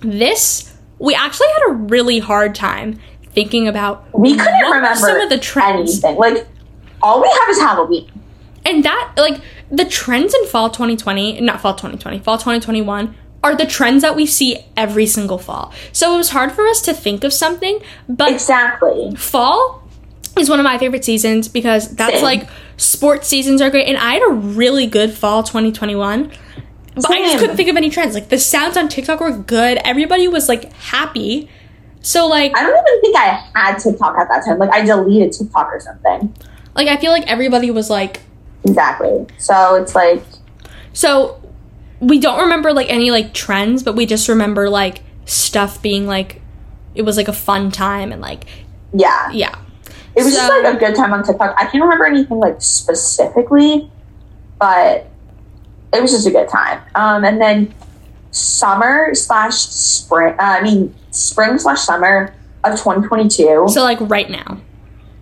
[0.00, 2.98] This, we actually had a really hard time
[3.32, 4.04] thinking about.
[4.12, 6.02] We couldn't remember some of the trends.
[6.02, 6.16] anything.
[6.16, 6.48] Like
[7.00, 8.10] all we have is Halloween.
[8.64, 9.40] And that, like,
[9.70, 13.14] the trends in fall 2020, not fall 2020, fall 2021,
[13.46, 15.72] are the trends that we see every single fall.
[15.92, 19.14] So it was hard for us to think of something, but Exactly.
[19.16, 19.82] fall
[20.38, 22.22] is one of my favorite seasons because that's Same.
[22.24, 23.86] like sports seasons are great.
[23.88, 26.30] And I had a really good fall 2021.
[26.96, 28.14] But I just couldn't think of any trends.
[28.14, 29.78] Like the sounds on TikTok were good.
[29.84, 31.48] Everybody was like happy.
[32.00, 34.58] So like I don't even think I had TikTok at that time.
[34.58, 36.34] Like I deleted TikTok or something.
[36.74, 38.20] like I feel like everybody was like
[38.64, 39.26] Exactly.
[39.38, 40.22] So it's like
[40.92, 41.40] so
[42.00, 46.40] we don't remember like any like trends, but we just remember like stuff being like
[46.94, 48.44] it was like a fun time and like
[48.92, 49.30] yeah.
[49.30, 49.58] yeah.
[50.14, 51.54] It was just like a good time on TikTok.
[51.58, 53.90] I can't remember anything like specifically,
[54.58, 55.10] but
[55.92, 56.80] it was just a good time.
[56.94, 57.74] Um, and then
[58.30, 60.34] summer slash spring.
[60.34, 62.34] Uh, I mean spring slash summer
[62.64, 63.66] of 2022.
[63.68, 64.60] So like right now.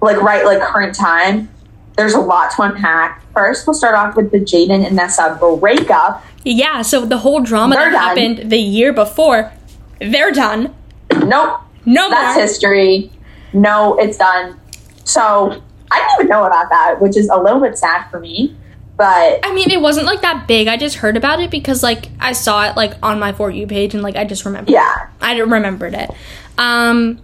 [0.01, 1.49] like right like current time.
[1.97, 3.23] There's a lot to unpack.
[3.33, 6.25] First, we'll start off with the Jaden and Nessa breakup.
[6.45, 8.33] Yeah, so the whole drama They're that done.
[8.35, 9.53] happened the year before,
[10.01, 10.75] they're done.
[11.13, 12.43] Nope, No that's more.
[12.43, 13.11] history.
[13.53, 14.61] No, it's done.
[15.05, 18.57] So I didn't even know about that, which is a little bit sad for me.
[18.97, 20.69] But I mean, it wasn't like that big.
[20.69, 23.67] I just heard about it because like I saw it like on my for you
[23.67, 24.73] page and like I just remembered.
[24.73, 26.11] yeah, I remembered it.
[26.59, 27.21] Um,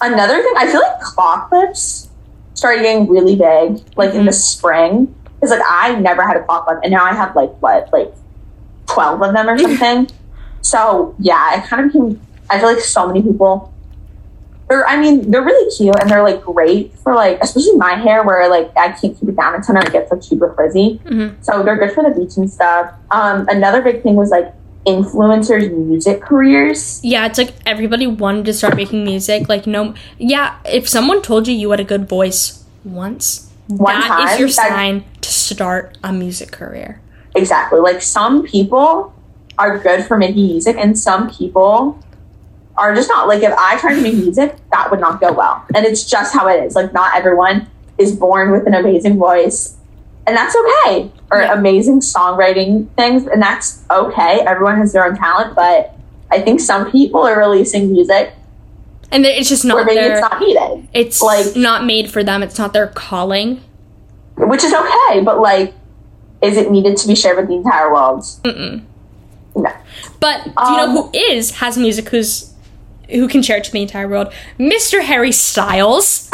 [0.00, 2.07] another thing, I feel like clock clips
[2.58, 5.14] started getting really big, like in the spring.
[5.36, 8.12] Because like I never had a pop up, and now I have like what, like
[8.86, 10.08] twelve of them or something.
[10.60, 12.20] so yeah, it kind of became.
[12.50, 13.72] I feel like so many people.
[14.68, 18.22] They're, I mean, they're really cute and they're like great for like, especially my hair
[18.22, 21.00] where like I can't keep it down a ton or it gets like super frizzy.
[21.06, 21.42] mhm.
[21.42, 22.92] So they're good for the beach and stuff.
[23.10, 24.52] Um, another big thing was like
[24.86, 27.00] influencers' music careers.
[27.04, 29.48] yeah, it's like everybody wanted to start making music.
[29.48, 34.20] Like no, yeah, if someone told you you had a good voice once, One that
[34.20, 37.00] is time, your that- sign to start a music career.
[37.36, 37.80] Exactly.
[37.80, 39.12] Like some people
[39.58, 42.02] are good for making music, and some people
[42.76, 43.28] are just not.
[43.28, 45.64] Like if I tried to make music, that would not go well.
[45.74, 46.74] And it's just how it is.
[46.74, 47.68] Like not everyone
[47.98, 49.76] is born with an amazing voice,
[50.26, 51.10] and that's okay.
[51.30, 51.52] Or Yeah.
[51.52, 54.40] amazing songwriting things, and that's okay.
[54.46, 55.94] Everyone has their own talent, but
[56.30, 58.32] I think some people are releasing music
[59.12, 60.12] And it's just not maybe their.
[60.12, 62.42] it's not needed, it's like- not made for them.
[62.42, 63.60] It's not their calling.
[64.36, 65.20] which is okay.
[65.20, 65.74] But like,
[66.40, 68.22] is it needed to be shared with the entire world?
[68.44, 68.82] Mm-mm.
[69.56, 69.70] No.
[70.20, 72.52] But do you know Um, who is has music who's
[73.10, 74.28] who can share it to the entire world?
[74.58, 75.02] Mr.
[75.02, 76.30] Harry Styles.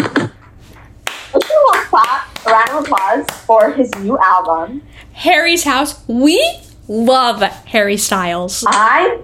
[2.46, 2.68] A little clap.
[2.68, 4.82] a round of applause for his new album.
[5.12, 6.02] Harry's house.
[6.08, 6.42] We
[6.88, 8.64] love Harry Styles.
[8.68, 9.20] I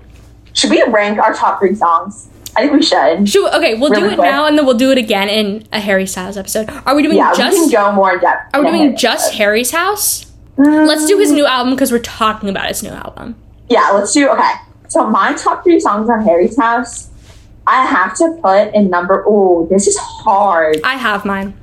[0.52, 2.28] should we rank our top three songs?
[2.56, 3.28] I think we should.
[3.28, 4.28] Should we- okay, we'll do it quick.
[4.30, 6.68] now and then we'll do it again in a Harry Styles episode.
[6.84, 8.54] Are we doing Yeah, we just can go more in depth.
[8.54, 9.34] Are we doing Harry just.
[9.34, 10.26] Harry's house?
[10.58, 13.36] Mm, Let's do his new album because we're talking about his new album.
[13.68, 14.28] Yeah, let's do.
[14.28, 14.52] Okay,
[14.88, 17.08] so my top three songs on Harry's House,
[17.66, 19.24] I have to put in number.
[19.26, 20.80] Oh, this is hard.
[20.82, 21.54] I have mine.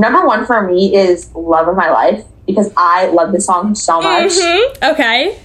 [0.00, 4.00] Number one for me is "Love of My Life" because I love this song so
[4.00, 4.32] much.
[4.32, 5.38] Mhm, Okay.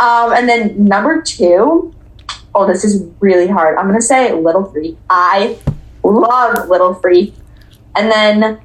[0.00, 1.94] Um, and then number two,
[2.52, 3.78] oh, this is really hard.
[3.78, 4.98] I'm gonna say Little Freak.
[5.08, 5.56] I
[6.02, 7.34] love Little Freak.
[7.94, 8.58] And then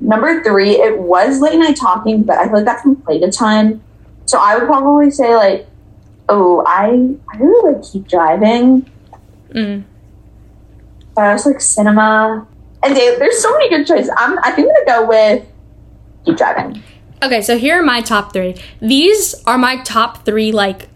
[0.00, 3.30] number three, it was late night talking, but I feel like that's been played a
[3.32, 3.82] ton.
[4.26, 5.66] So I would probably say like,
[6.28, 8.88] oh, I I really like Keep Driving.
[9.50, 9.82] Mm.
[11.16, 12.46] But I also like Cinema.
[12.86, 14.10] And there's so many good choices.
[14.16, 15.44] I'm I think I'm gonna go with
[16.24, 16.82] Keep Driving.
[17.22, 18.54] Okay, so here are my top three.
[18.80, 20.88] These are my top three, like,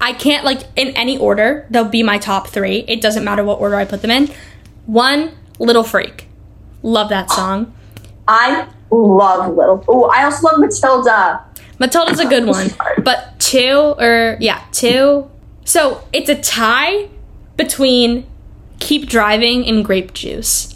[0.00, 2.78] I can't, like, in any order, they'll be my top three.
[2.88, 4.30] It doesn't matter what order I put them in.
[4.86, 6.28] One, Little Freak.
[6.82, 7.74] Love that song.
[8.28, 9.84] I love Little.
[9.86, 11.44] Oh, I also love Matilda.
[11.78, 12.70] Matilda's a good one.
[13.04, 15.30] But two, or, yeah, two.
[15.64, 17.08] So it's a tie
[17.56, 18.26] between
[18.80, 20.75] Keep Driving and Grape Juice.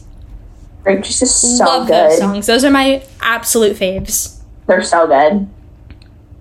[0.86, 2.10] Juice is so Love good.
[2.10, 2.46] those songs.
[2.46, 4.38] Those are my absolute faves.
[4.66, 5.48] They're so good.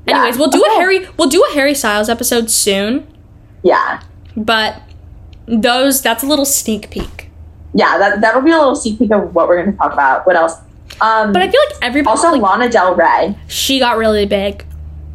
[0.07, 0.17] Yeah.
[0.17, 3.05] Anyways, we'll do a Harry we'll do a Harry Styles episode soon,
[3.63, 4.01] Yeah,
[4.35, 4.81] but
[5.45, 7.29] those that's a little sneak peek.
[7.73, 7.97] yeah.
[7.97, 10.25] That that'll be a little sneak peek of what we're going to talk about.
[10.25, 10.55] What else?
[11.01, 13.35] Um, But I feel like everybody also like, Lana Del Rey.
[13.47, 14.65] she got really big.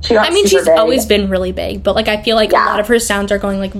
[0.02, 0.78] She got I mean, she's big.
[0.78, 2.66] always been really big, but like I feel like Yeah.
[2.66, 3.72] a lot of her sounds are going like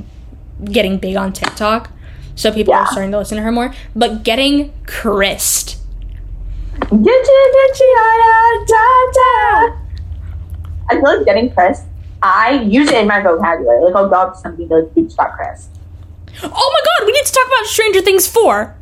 [0.64, 1.90] getting big on TikTok.
[2.36, 2.80] So people Yeah.
[2.80, 3.72] are starting to listen to her more.
[3.94, 5.78] But getting Christ.
[6.80, 9.76] Get you, get you, da, da.
[10.90, 11.82] I feel like getting Chris.
[12.22, 13.84] I use it in my vocabulary.
[13.84, 15.68] Like oh I'll go up to somebody and be like, "Oops, got Chris."
[16.42, 18.76] Oh my god, we need to talk about Stranger Things 4.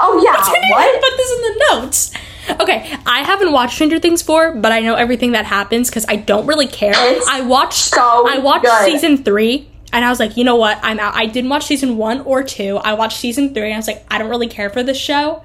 [0.00, 1.00] Oh yeah, I didn't even what?
[1.02, 2.12] put this in the notes.
[2.60, 6.16] Okay, I haven't watched Stranger Things 4, but I know everything that happens because I
[6.16, 6.92] don't really care.
[6.96, 8.84] It's I watched so I watched good.
[8.86, 10.78] season three and I was like, you know what?
[10.82, 11.14] I'm out.
[11.14, 12.78] I didn't watch season one or two.
[12.78, 15.44] I watched season three and I was like, I don't really care for this show.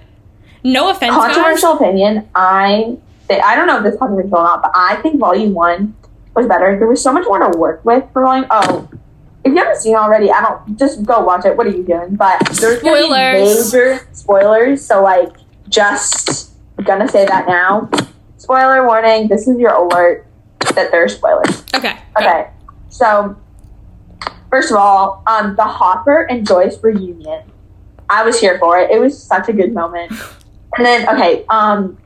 [0.64, 1.36] No offense, guys.
[1.36, 2.28] Controversial opinion.
[2.34, 5.54] I think, I don't know if this is controversial or not, but I think Volume
[5.54, 5.96] One
[6.34, 6.78] was better.
[6.78, 8.48] There was so much more to work with for Volume.
[8.50, 8.90] Oh,
[9.44, 11.56] if you haven't seen it already, I don't just go watch it.
[11.56, 12.16] What are you doing?
[12.16, 13.74] But there's gonna be Spoilers.
[13.74, 14.86] major spoilers.
[14.86, 15.36] So like,
[15.70, 16.52] just
[16.84, 17.90] gonna say that now.
[18.38, 19.28] Spoiler warning.
[19.28, 20.26] This is your alert
[20.76, 21.64] that there's spoilers.
[21.74, 21.98] Okay.
[22.20, 22.26] go.
[22.26, 22.50] Okay,
[22.90, 23.36] so
[24.50, 27.44] first of all, um, the Hopper and Joyce reunion.
[28.10, 28.90] I was here for it.
[28.92, 30.12] It was such a good moment.
[30.76, 31.98] And then, okay, um,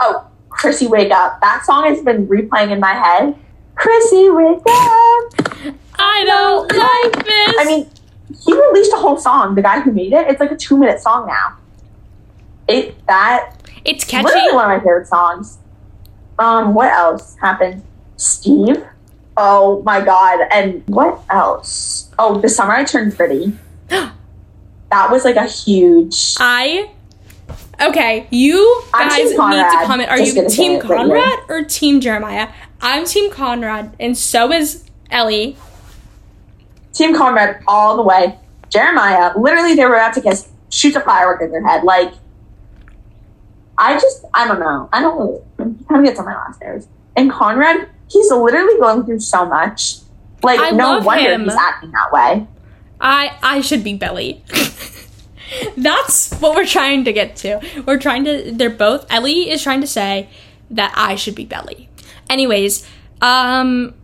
[0.00, 1.40] oh, Chrissy, wake up!
[1.40, 3.34] That song has been replaying in my head.
[3.74, 5.74] Chrissy, wake up!
[5.98, 7.54] I don't like this.
[7.58, 7.90] I mean,
[8.44, 9.54] he released a whole song.
[9.54, 10.28] The guy who made it.
[10.28, 11.56] It's like a two-minute song now.
[12.66, 14.26] It that it's catchy.
[14.26, 15.58] literally one of my favorite songs.
[16.38, 17.82] Um, what else happened?
[18.16, 18.84] Steve.
[19.40, 20.40] Oh my god!
[20.50, 22.10] And what else?
[22.18, 23.52] Oh, the summer I turned pretty.
[24.90, 26.36] That was like a huge.
[26.40, 26.90] I
[27.78, 28.26] okay.
[28.30, 30.08] You I'm guys need to comment.
[30.08, 30.96] Are Just you Team it right.
[30.96, 32.48] Conrad or Team Jeremiah?
[32.80, 35.58] I'm Team Conrad, and so is Ellie.
[36.94, 38.38] Team Conrad all the way.
[38.70, 41.84] Jeremiah, literally, they were about to kiss, shoots a firework in their head.
[41.84, 42.12] Like,
[43.76, 44.88] I just, I don't know.
[44.92, 46.88] I don't really, he kind of gets on my last nerves.
[47.16, 49.96] And Conrad, he's literally going through so much.
[50.42, 51.44] Like, I no wonder him.
[51.44, 52.46] he's acting that way.
[53.00, 54.42] I I should be Belly.
[55.76, 57.60] That's what we're trying to get to.
[57.86, 58.52] We're trying to.
[58.52, 59.06] They're both.
[59.10, 60.28] Ellie is trying to say
[60.70, 61.88] that I should be Belly.
[62.28, 62.86] Anyways,
[63.20, 63.94] um.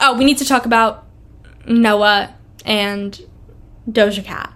[0.00, 1.04] Oh, we need to talk about
[1.66, 3.20] Noah and
[3.88, 4.52] Doja Cat.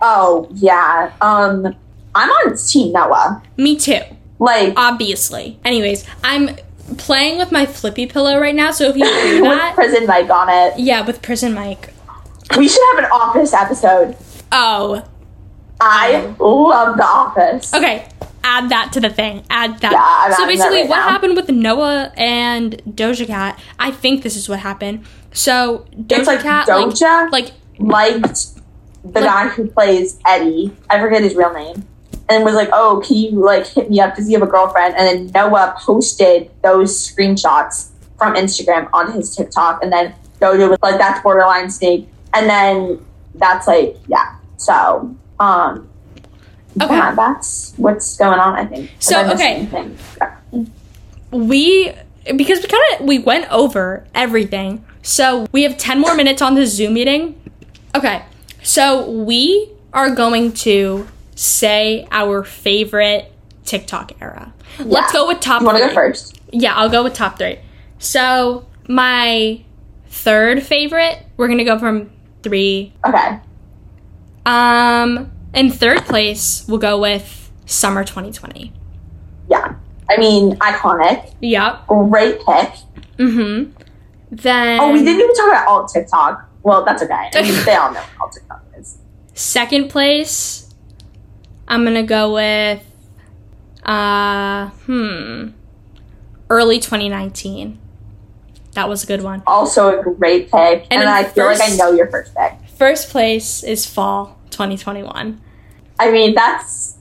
[0.00, 1.12] Oh, yeah.
[1.20, 1.76] Um,
[2.14, 3.42] I'm on Team Noah.
[3.56, 4.00] Me too.
[4.38, 5.58] Like, Obviously.
[5.64, 6.50] Anyways, I'm
[6.98, 8.70] playing with my flippy pillow right now.
[8.70, 9.02] So if you
[9.42, 10.78] with that, Prison Mike on it.
[10.78, 11.92] yeah, with prison Mike.
[12.56, 14.16] We should have an Office episode.
[14.52, 15.04] Oh,
[15.80, 17.74] I um, love The Office.
[17.74, 18.08] Okay,
[18.44, 19.44] add that to the thing.
[19.50, 19.92] Add that.
[19.92, 21.08] Yeah, I'm so basically, right what now.
[21.08, 23.58] happened with Noah and Doja Cat?
[23.78, 25.04] I think this is what happened.
[25.32, 28.46] So Doja It's like Cat, Doja like, liked
[29.04, 30.72] the Like- guy who plays Eddie.
[30.88, 31.84] I forget his real name.
[32.28, 34.16] And was like, "Oh, can you like hit me up?
[34.16, 39.34] Does he have a girlfriend?" And then Noah posted those screenshots from Instagram on his
[39.34, 43.04] TikTok, and then Doja was like, "That's borderline snake." And then
[43.36, 44.36] that's like, yeah.
[44.56, 45.88] So, um,
[46.82, 46.94] Okay.
[46.94, 48.54] Yeah, that's what's going on.
[48.54, 48.90] I think.
[48.98, 49.78] So, Am I missing okay.
[49.78, 50.72] anything?
[51.30, 51.92] we
[52.36, 56.54] because we kind of we went over everything so we have 10 more minutes on
[56.54, 57.40] the zoom meeting
[57.94, 58.24] okay
[58.62, 61.06] so we are going to
[61.36, 63.32] say our favorite
[63.64, 65.88] tiktok era let's go with top You want to three.
[65.90, 66.40] go first?
[66.50, 67.58] yeah i'll go with top three
[67.98, 69.62] so my
[70.08, 72.10] third favorite we're gonna go from
[72.42, 73.38] three Okay.
[74.44, 78.72] um in third place we'll go with summer 2020
[79.48, 79.74] Yeah.
[80.08, 81.34] I mean, iconic.
[81.40, 82.70] yep Great pick.
[83.18, 83.72] mm-hmm
[84.30, 86.48] then Oh, we didn't even talk about alt TikTok.
[86.62, 87.30] Well, that's okay.
[87.32, 88.98] I mean, they all know what alt TikTok is.
[89.34, 90.65] Second place,
[91.68, 92.82] I'm gonna go with,
[93.84, 95.48] uh, hmm,
[96.50, 97.78] early 2019.
[98.74, 99.42] That was a good one.
[99.46, 100.86] Also a great pick.
[100.90, 102.52] And And, I feel like I know your first pick.
[102.76, 105.40] First place is fall 2021.
[105.98, 106.94] I mean, that's.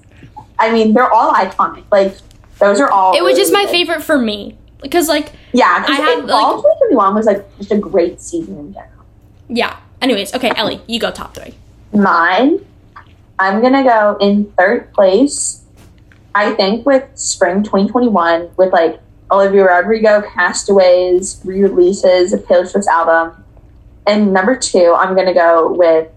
[0.57, 1.83] I mean, they're all iconic.
[1.91, 2.15] Like
[2.59, 3.15] those are all.
[3.15, 3.71] It was just my good.
[3.71, 7.77] favorite for me because, like, Yeah, I had, had all 2021 was like just a
[7.77, 9.05] great season in general.
[9.49, 9.77] yeah.
[10.01, 11.55] Anyways, okay, Ellie, you go top three.
[11.93, 12.59] Mine,
[13.39, 15.63] I'm gonna go in third place.
[16.33, 18.99] I think with spring 2021 with like
[19.31, 23.43] Olivia Rodrigo, Castaways, re-releases, a Taylor Swift album,
[24.05, 26.09] and number two, I'm gonna go with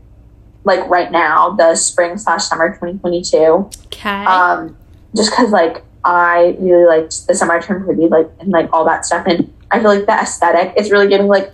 [0.65, 3.71] like right now the spring slash summer 2022.
[3.87, 4.25] Okay.
[4.25, 4.77] Um,
[5.17, 9.07] just because like I really liked the summer turned pretty like and like all that
[9.07, 11.53] stuff, and I feel like the aesthetic is really giving like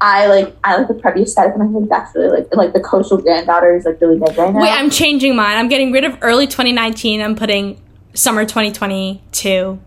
[0.00, 2.80] I like I like the preppy aesthetic, and I think that's really like like the
[2.80, 4.60] coastal granddaughter is like really big right now.
[4.60, 5.58] Wait, I'm changing mine.
[5.58, 7.20] I'm getting rid of early 2019.
[7.20, 7.80] I'm putting
[8.14, 9.78] summer 2022.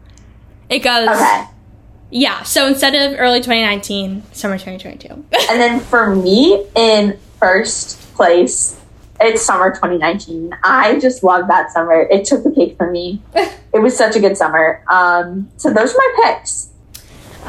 [0.70, 1.45] It goes, okay,
[2.11, 2.43] yeah.
[2.43, 5.07] So instead of early 2019, summer 2022.
[5.49, 8.80] and then for me in first place.
[9.20, 10.55] It's summer 2019.
[10.64, 12.07] I just love that summer.
[12.09, 13.22] It took the cake for me.
[13.74, 14.84] It was such a good summer.
[14.88, 16.70] Um, so those are my picks.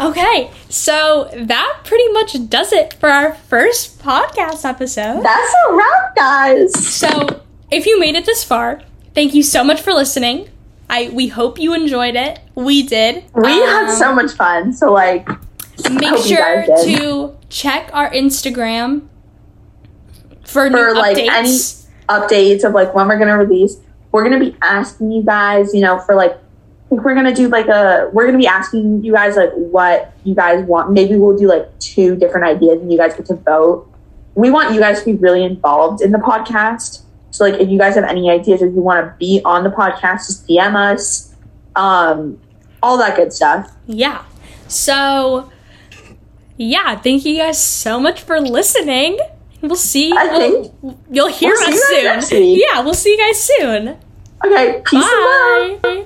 [0.01, 5.23] Okay, so that pretty much does it for our first podcast episode.
[5.23, 6.73] That's a wrap, guys.
[6.95, 8.83] So, if you made it this far,
[9.15, 10.49] thank you so much for listening.
[10.91, 12.41] I we hope you enjoyed it.
[12.55, 13.25] We did.
[13.35, 14.73] We had Um, so much fun.
[14.73, 15.29] So like,
[15.91, 19.09] Make sure to check our Instagram
[20.45, 21.87] for, new For, like, updates.
[22.09, 23.77] updates of like when we're gonna release.
[24.13, 26.37] We're gonna be asking you guys, you know, for like
[26.95, 30.35] think we're gonna do like a we're gonna be asking you guys like what you
[30.35, 30.93] guys want.
[30.93, 33.91] Maybe we'll do like two different ideas and you guys get to vote.
[34.35, 37.03] We want you guys to be really involved in the podcast.
[37.31, 39.71] So like if you guys have any ideas if you want to be on the
[39.71, 41.35] podcast, just DM us.
[41.77, 42.39] Um
[42.83, 43.71] all that good stuff.
[43.87, 44.25] yeah.
[44.69, 45.51] So,
[46.57, 49.19] yeah, thank you guys so much for listening.
[49.63, 50.13] We'll see.
[50.13, 52.45] I we'll- think- you'll hear we'll us soon.
[52.59, 53.97] Yeah, we'll see you guys soon.
[54.45, 55.05] Okay, peace.
[55.05, 55.79] Bye.